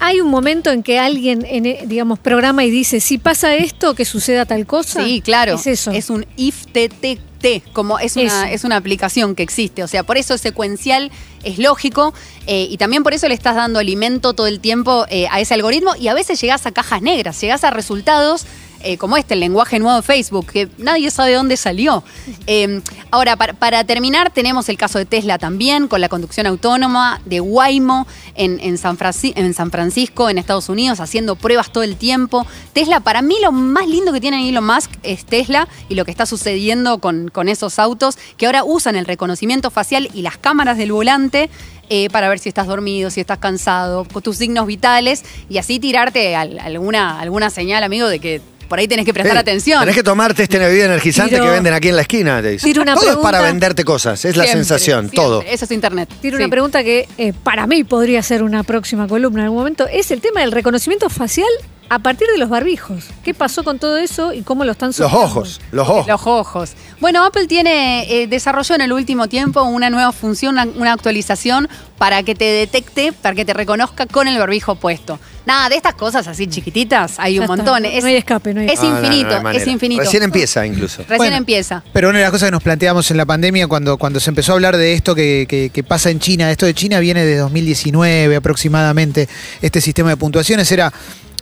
Hay 0.00 0.20
un 0.20 0.30
momento 0.30 0.70
en 0.70 0.82
que 0.82 0.98
alguien, 0.98 1.44
en, 1.48 1.66
eh, 1.66 1.84
digamos, 1.86 2.18
programa 2.18 2.64
y 2.64 2.70
dice, 2.70 3.00
si 3.00 3.18
pasa 3.18 3.54
esto, 3.54 3.94
que 3.94 4.04
suceda 4.04 4.46
tal 4.46 4.66
cosa. 4.66 5.04
Sí, 5.04 5.20
claro. 5.20 5.54
Es 5.54 5.66
eso. 5.66 5.90
Es 5.90 6.10
un 6.10 6.26
if 6.36 6.66
TTT, 6.66 7.72
como 7.72 7.98
es 7.98 8.16
una, 8.16 8.50
es 8.50 8.64
una 8.64 8.76
aplicación 8.76 9.34
que 9.34 9.42
existe. 9.42 9.82
O 9.82 9.88
sea, 9.88 10.04
por 10.04 10.16
eso 10.16 10.34
es 10.34 10.40
secuencial, 10.40 11.10
es 11.42 11.58
lógico, 11.58 12.14
eh, 12.46 12.66
y 12.70 12.76
también 12.76 13.02
por 13.02 13.12
eso 13.12 13.28
le 13.28 13.34
estás 13.34 13.56
dando 13.56 13.78
alimento 13.78 14.34
todo 14.34 14.46
el 14.46 14.60
tiempo 14.60 15.06
eh, 15.08 15.26
a 15.30 15.40
ese 15.40 15.54
algoritmo, 15.54 15.96
y 15.96 16.08
a 16.08 16.14
veces 16.14 16.40
llegás 16.40 16.66
a 16.66 16.72
cajas 16.72 17.02
negras, 17.02 17.40
llegás 17.40 17.64
a 17.64 17.70
resultados. 17.70 18.46
Eh, 18.82 18.96
como 18.98 19.16
este, 19.16 19.34
el 19.34 19.40
lenguaje 19.40 19.78
nuevo 19.78 19.96
de 19.96 20.02
Facebook, 20.02 20.46
que 20.52 20.68
nadie 20.78 21.10
sabe 21.10 21.34
dónde 21.34 21.56
salió. 21.56 22.02
Eh, 22.46 22.80
ahora, 23.10 23.36
para, 23.36 23.84
terminar, 23.84 24.30
tenemos 24.32 24.68
el 24.68 24.76
caso 24.76 24.98
de 24.98 25.06
Tesla 25.06 25.38
también, 25.38 25.88
con 25.88 26.00
la 26.00 26.08
conducción 26.08 26.46
autónoma, 26.46 27.20
de 27.24 27.40
Waymo 27.40 28.06
en, 28.34 28.60
en 28.60 28.78
San 28.78 28.98
en 29.22 29.54
San 29.54 29.70
Francisco, 29.70 30.28
en 30.30 30.38
Estados 30.38 30.68
Unidos, 30.68 31.00
haciendo 31.00 31.36
pruebas 31.36 31.70
todo 31.72 31.82
el 31.84 31.96
tiempo. 31.96 32.46
Tesla, 32.72 33.00
para 33.00 33.22
mí 33.22 33.36
lo 33.42 33.52
más 33.52 33.86
lindo 33.88 34.12
que 34.12 34.20
tiene 34.20 34.48
Elon 34.48 34.66
Musk 34.66 34.90
es 35.02 35.24
Tesla 35.24 35.68
y 35.88 35.94
lo 35.94 36.04
que 36.04 36.10
está 36.10 36.26
sucediendo 36.26 36.98
con, 36.98 37.28
con 37.28 37.48
esos 37.48 37.78
autos 37.78 38.18
que 38.36 38.46
ahora 38.46 38.64
usan 38.64 38.96
el 38.96 39.06
reconocimiento 39.06 39.70
facial 39.70 40.08
y 40.14 40.22
las 40.22 40.36
cámaras 40.38 40.78
del 40.78 40.92
volante 40.92 41.50
eh, 41.90 42.10
para 42.10 42.28
ver 42.28 42.38
si 42.38 42.48
estás 42.50 42.66
dormido, 42.66 43.10
si 43.10 43.20
estás 43.20 43.38
cansado, 43.38 44.04
con 44.04 44.22
tus 44.22 44.36
signos 44.36 44.66
vitales 44.66 45.24
y 45.48 45.56
así 45.58 45.78
tirarte 45.80 46.36
al- 46.36 46.58
alguna, 46.58 47.18
alguna 47.18 47.48
señal, 47.50 47.82
amigo, 47.82 48.08
de 48.08 48.18
que 48.18 48.42
por 48.68 48.78
ahí 48.78 48.86
tenés 48.88 49.04
que 49.06 49.12
prestar 49.14 49.32
Sí, 49.34 49.38
atención. 49.38 49.80
Tenés 49.80 49.94
que 49.96 50.02
tomarte 50.02 50.42
este 50.42 50.58
bebida 50.58 50.84
energizante 50.86 51.34
Tiro- 51.36 51.44
que 51.46 51.50
venden 51.50 51.74
aquí 51.74 51.88
en 51.88 51.96
la 51.96 52.02
esquina. 52.02 52.42
Te 52.42 52.50
dicen. 52.50 52.68
Tiro 52.70 52.82
una 52.82 52.94
todo 52.94 53.04
es 53.10 53.16
para 53.16 53.38
pregunta. 53.38 53.42
venderte 53.42 53.84
cosas, 53.84 54.24
es 54.24 54.36
la 54.36 54.44
Siempre, 54.44 54.64
sensación, 54.64 55.00
siempre. 55.08 55.16
todo. 55.16 55.42
Eso 55.42 55.64
es 55.64 55.70
internet. 55.70 56.08
Tiene 56.20 56.36
Sí. 56.36 56.42
una 56.42 56.50
pregunta 56.50 56.84
que 56.84 57.08
eh, 57.18 57.32
para 57.42 57.66
mí 57.66 57.84
podría 57.84 58.22
ser 58.22 58.42
una 58.42 58.62
próxima 58.62 59.08
columna 59.08 59.40
en 59.40 59.44
algún 59.46 59.58
momento. 59.58 59.86
Es 59.90 60.10
el 60.10 60.20
tema 60.20 60.40
del 60.40 60.52
reconocimiento 60.52 61.08
facial 61.10 61.48
a 61.90 62.00
partir 62.00 62.28
de 62.28 62.36
los 62.36 62.50
barbijos. 62.50 63.04
¿Qué 63.24 63.32
pasó 63.32 63.64
con 63.64 63.78
todo 63.78 63.96
eso 63.96 64.34
y 64.34 64.42
cómo 64.42 64.64
lo 64.64 64.72
están 64.72 64.88
Los 64.88 64.96
sorteando? 64.96 65.24
ojos, 65.24 65.60
los 65.72 65.88
ojos. 65.88 66.06
Los 66.06 66.26
ojos. 66.26 66.70
Bueno, 67.00 67.24
Apple 67.24 67.46
tiene, 67.46 68.02
eh, 68.12 68.26
desarrolló 68.26 68.74
en 68.74 68.82
el 68.82 68.92
último 68.92 69.26
tiempo 69.28 69.62
una 69.62 69.88
nueva 69.88 70.12
función, 70.12 70.52
una, 70.58 70.66
una 70.76 70.92
actualización 70.92 71.66
para 71.96 72.22
que 72.24 72.34
te 72.34 72.44
detecte, 72.44 73.12
para 73.14 73.34
que 73.34 73.46
te 73.46 73.54
reconozca 73.54 74.04
con 74.04 74.28
el 74.28 74.38
barbijo 74.38 74.74
puesto. 74.74 75.18
Nada, 75.48 75.70
de 75.70 75.76
estas 75.76 75.94
cosas 75.94 76.28
así 76.28 76.46
chiquititas 76.46 77.14
hay 77.18 77.38
un 77.38 77.46
Ya 77.46 77.54
está, 77.54 77.56
montón. 77.56 77.82
no 77.82 77.88
Es, 77.88 78.04
hay 78.04 78.16
escape, 78.16 78.52
no 78.52 78.60
hay 78.60 78.66
es 78.68 78.78
No, 78.78 78.82
no, 78.82 78.88
no, 78.90 78.92
no 78.92 78.98
hay 78.98 79.06
infinito, 79.16 79.42
manera. 79.42 79.62
es 79.64 79.68
infinito. 79.70 80.02
Recién 80.02 80.22
empieza 80.22 80.66
incluso. 80.66 80.98
Recién 80.98 81.16
Bueno. 81.16 81.36
empieza. 81.36 81.82
Pero 81.92 82.10
una 82.10 82.18
de 82.18 82.24
las 82.24 82.30
cosas 82.32 82.48
que 82.48 82.52
nos 82.52 82.62
planteamos 82.62 83.10
en 83.10 83.16
la 83.16 83.24
pandemia, 83.24 83.66
cuando, 83.66 83.96
cuando 83.96 84.20
se 84.20 84.28
empezó 84.28 84.52
a 84.52 84.54
hablar 84.56 84.76
de 84.76 84.92
esto 84.92 85.14
que, 85.14 85.46
que- 85.48 85.70
que 85.70 85.82
pasa 85.82 86.10
en 86.10 86.20
China, 86.20 86.50
esto 86.50 86.66
de 86.66 86.74
China 86.74 87.00
viene 87.00 87.24
de 87.24 87.36
2019 87.38 88.36
aproximadamente, 88.36 89.26
este 89.62 89.80
sistema 89.80 90.10
de 90.10 90.18
puntuaciones 90.18 90.70
era, 90.70 90.92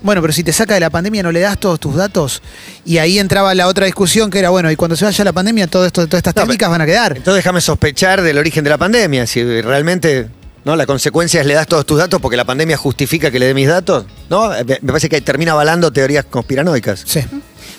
bueno, 0.02 0.20
pero 0.20 0.32
si 0.32 0.44
te 0.44 0.52
saca 0.52 0.74
de 0.74 0.80
la 0.80 0.90
pandemia 0.90 1.24
no 1.24 1.32
le 1.32 1.40
das 1.40 1.58
todos 1.58 1.80
tus 1.80 1.96
datos. 1.96 2.42
Y 2.84 2.98
ahí 2.98 3.18
entraba 3.18 3.54
la 3.56 3.66
otra 3.66 3.86
discusión 3.86 4.30
que 4.30 4.38
era, 4.38 4.50
bueno, 4.50 4.70
y 4.70 4.76
cuando 4.76 4.94
se 4.94 5.04
vaya 5.04 5.24
la 5.24 5.32
pandemia, 5.32 5.66
todo 5.66 5.84
esto, 5.84 6.06
todas 6.06 6.18
estas 6.20 6.36
No, 6.36 6.42
técnicas 6.42 6.70
van 6.70 6.82
a 6.82 6.86
quedar. 6.86 7.16
Entonces 7.16 7.42
déjame 7.42 7.60
sospechar 7.60 8.22
del 8.22 8.38
origen 8.38 8.62
de 8.62 8.70
la 8.70 8.78
pandemia. 8.78 9.26
Si 9.26 9.42
realmente 9.62 10.28
no, 10.66 10.74
la 10.74 10.84
consecuencia 10.84 11.40
es 11.40 11.46
le 11.46 11.54
das 11.54 11.68
todos 11.68 11.86
tus 11.86 11.96
datos 11.96 12.20
porque 12.20 12.36
la 12.36 12.44
pandemia 12.44 12.76
justifica 12.76 13.30
que 13.30 13.38
le 13.38 13.46
dé 13.46 13.54
mis 13.54 13.68
datos. 13.68 14.04
¿No? 14.28 14.48
Me 14.48 14.64
me 14.64 14.88
parece 14.88 15.08
que 15.08 15.20
termina 15.20 15.52
avalando 15.52 15.92
teorías 15.92 16.24
conspiranoicas. 16.24 17.04
Sí. 17.06 17.20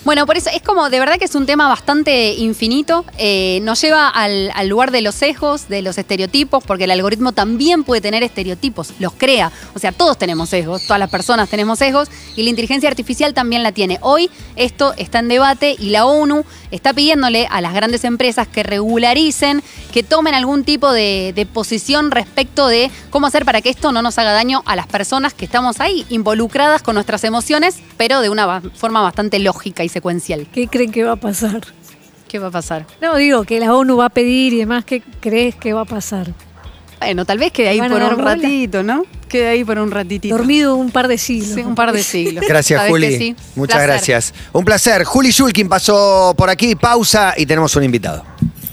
Bueno, 0.06 0.26
por 0.26 0.38
eso 0.38 0.50
es 0.56 0.62
como, 0.62 0.90
de 0.90 1.00
verdad 1.00 1.18
que 1.20 1.26
es 1.26 1.36
un 1.36 1.46
tema 1.46 1.68
bastante 1.68 2.32
infinito. 2.36 3.04
eh, 3.18 3.60
nos 3.64 3.82
lleva 3.82 4.08
al, 4.08 4.52
al 4.56 4.70
lugar 4.70 4.92
de 4.92 5.02
los 5.02 5.16
sesgos, 5.16 5.68
de 5.68 5.82
los 5.82 5.98
estereotipos, 5.98 6.64
porque 6.64 6.86
el 6.86 6.92
algoritmo 6.92 7.34
también 7.34 7.84
puede 7.84 8.00
tener 8.00 8.24
estereotipos, 8.24 8.94
los 9.00 9.12
crea. 9.12 9.52
O 9.76 9.80
sea, 9.80 9.92
todos 9.92 10.18
tenemos 10.18 10.48
sesgos, 10.48 10.84
todas 10.84 11.00
las 11.00 11.10
personas 11.10 11.50
tenemos 11.50 11.80
sesgos, 11.80 12.08
y 12.38 12.44
la 12.44 12.50
inteligencia 12.50 12.88
artificial 12.88 13.34
también 13.34 13.64
la 13.64 13.74
tiene. 13.74 13.98
Hoy 14.02 14.30
esto 14.56 14.94
está 14.96 15.20
en 15.20 15.28
debate 15.28 15.76
y 15.78 15.90
la 15.90 16.06
ONU 16.06 16.46
está 16.72 16.94
pidiéndole 16.94 17.48
a 17.50 17.62
las 17.62 17.74
grandes 17.74 18.04
empresas 18.04 18.48
que 18.48 18.64
regularicen, 18.64 19.64
que 19.92 20.04
tomen 20.04 20.34
algún 20.34 20.64
tipo 20.64 20.92
de, 20.92 21.34
de 21.36 21.46
posición 21.46 22.12
respecto 22.12 22.68
de 22.68 22.92
cómo 23.10 23.28
hacer 23.28 23.46
para 23.46 23.62
que 23.62 23.70
esto 23.70 23.92
no 23.92 24.02
nos 24.02 24.18
haga 24.18 24.32
daño 24.32 24.64
a 24.66 24.76
las 24.76 24.88
personas 24.88 25.34
que 25.34 25.46
estamos 25.46 25.80
ahí 25.80 26.06
involucradas 26.10 26.82
con 26.82 26.96
nuestras 26.96 27.24
emociones, 27.24 27.80
pero 27.98 28.22
de 28.22 28.30
una 28.30 28.62
forma 28.76 29.02
bastante 29.02 29.40
lógica 29.40 29.84
y 29.84 29.90
secuencial. 29.90 30.48
¿Qué 30.52 30.68
creen 30.68 30.92
que 30.92 31.04
va 31.04 31.14
a 31.14 31.18
pasar? 31.18 31.62
¿Qué 32.28 32.40
va 32.40 32.48
a 32.48 32.52
pasar? 32.52 32.86
No, 33.02 33.16
digo 33.16 33.44
que 33.46 33.60
la 33.60 33.74
ONU 33.74 33.98
va 33.98 34.06
a 34.06 34.10
pedir 34.10 34.54
y 34.54 34.58
demás. 34.58 34.84
¿Qué 34.84 35.02
crees 35.22 35.56
que 35.56 35.74
va 35.74 35.82
a 35.82 35.86
pasar? 35.86 36.34
Bueno, 37.00 37.26
tal 37.26 37.38
vez 37.38 37.52
quede 37.52 37.70
ahí 37.70 37.80
¿Van 37.80 37.92
a 37.92 37.96
por 37.96 38.04
un 38.04 38.16
bola? 38.24 38.36
ratito, 38.36 38.84
¿no? 38.84 39.04
Quede 39.30 39.48
ahí 39.50 39.64
por 39.64 39.78
un 39.78 39.92
ratitito. 39.92 40.36
Dormido 40.36 40.76
un 40.76 40.90
par 40.92 41.08
de 41.08 41.18
siglos. 41.18 41.54
Sí, 41.54 41.62
un 41.62 41.76
par 41.76 41.92
de 41.92 42.02
siglos. 42.04 42.44
Gracias, 42.48 42.80
¿Sabés 42.80 42.92
Juli. 42.92 43.18
sí? 43.18 43.36
Muchas 43.56 43.76
Placer. 43.78 43.88
gracias. 43.90 44.34
Un 44.54 44.66
placer. 44.66 45.04
Juli 45.04 45.32
Shulkin 45.32 45.68
pasó 45.70 46.34
por 46.38 46.50
aquí, 46.50 46.76
pausa 46.76 47.34
y 47.38 47.46
tenemos 47.46 47.76
un 47.76 47.84
invitado. 47.84 48.24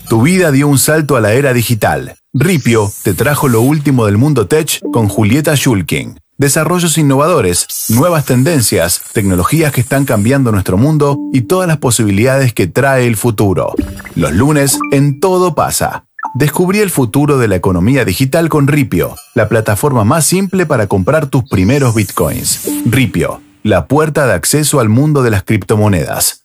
Tu 0.09 0.23
vida 0.23 0.51
dio 0.53 0.69
un 0.69 0.79
salto 0.79 1.17
a 1.17 1.21
la 1.21 1.33
era 1.33 1.53
digital. 1.53 2.15
Ripio 2.33 2.91
te 3.03 3.15
trajo 3.15 3.49
lo 3.49 3.61
último 3.61 4.07
del 4.07 4.17
mundo 4.19 4.47
tech 4.47 4.81
con 4.93 5.09
Julieta 5.09 5.57
Schulking. 5.57 6.19
Desarrollos 6.37 6.99
innovadores, 6.99 7.67
nuevas 7.91 8.25
tendencias, 8.25 9.01
tecnologías 9.13 9.73
que 9.73 9.81
están 9.81 10.05
cambiando 10.05 10.51
nuestro 10.51 10.77
mundo 10.77 11.17
y 11.33 11.43
todas 11.43 11.69
las 11.69 11.79
posibilidades 11.79 12.53
que 12.53 12.67
trae 12.67 13.07
el 13.07 13.17
futuro. 13.17 13.73
Los 14.17 14.33
lunes 14.33 14.79
en 14.91 15.21
Todo 15.21 15.55
pasa. 15.55 16.04
Descubrí 16.33 16.81
el 16.81 16.91
futuro 16.91 17.39
de 17.39 17.49
la 17.49 17.57
economía 17.57 18.05
digital 18.05 18.49
con 18.49 18.67
Ripio, 18.67 19.15
la 19.35 19.49
plataforma 19.49 20.05
más 20.05 20.25
simple 20.25 20.67
para 20.67 20.87
comprar 20.87 21.27
tus 21.27 21.45
primeros 21.45 21.95
bitcoins. 21.95 22.69
Ripio, 22.87 23.41
la 23.63 23.87
puerta 23.87 24.27
de 24.27 24.33
acceso 24.33 24.81
al 24.81 24.89
mundo 24.89 25.23
de 25.23 25.31
las 25.31 25.45
criptomonedas. 25.45 26.41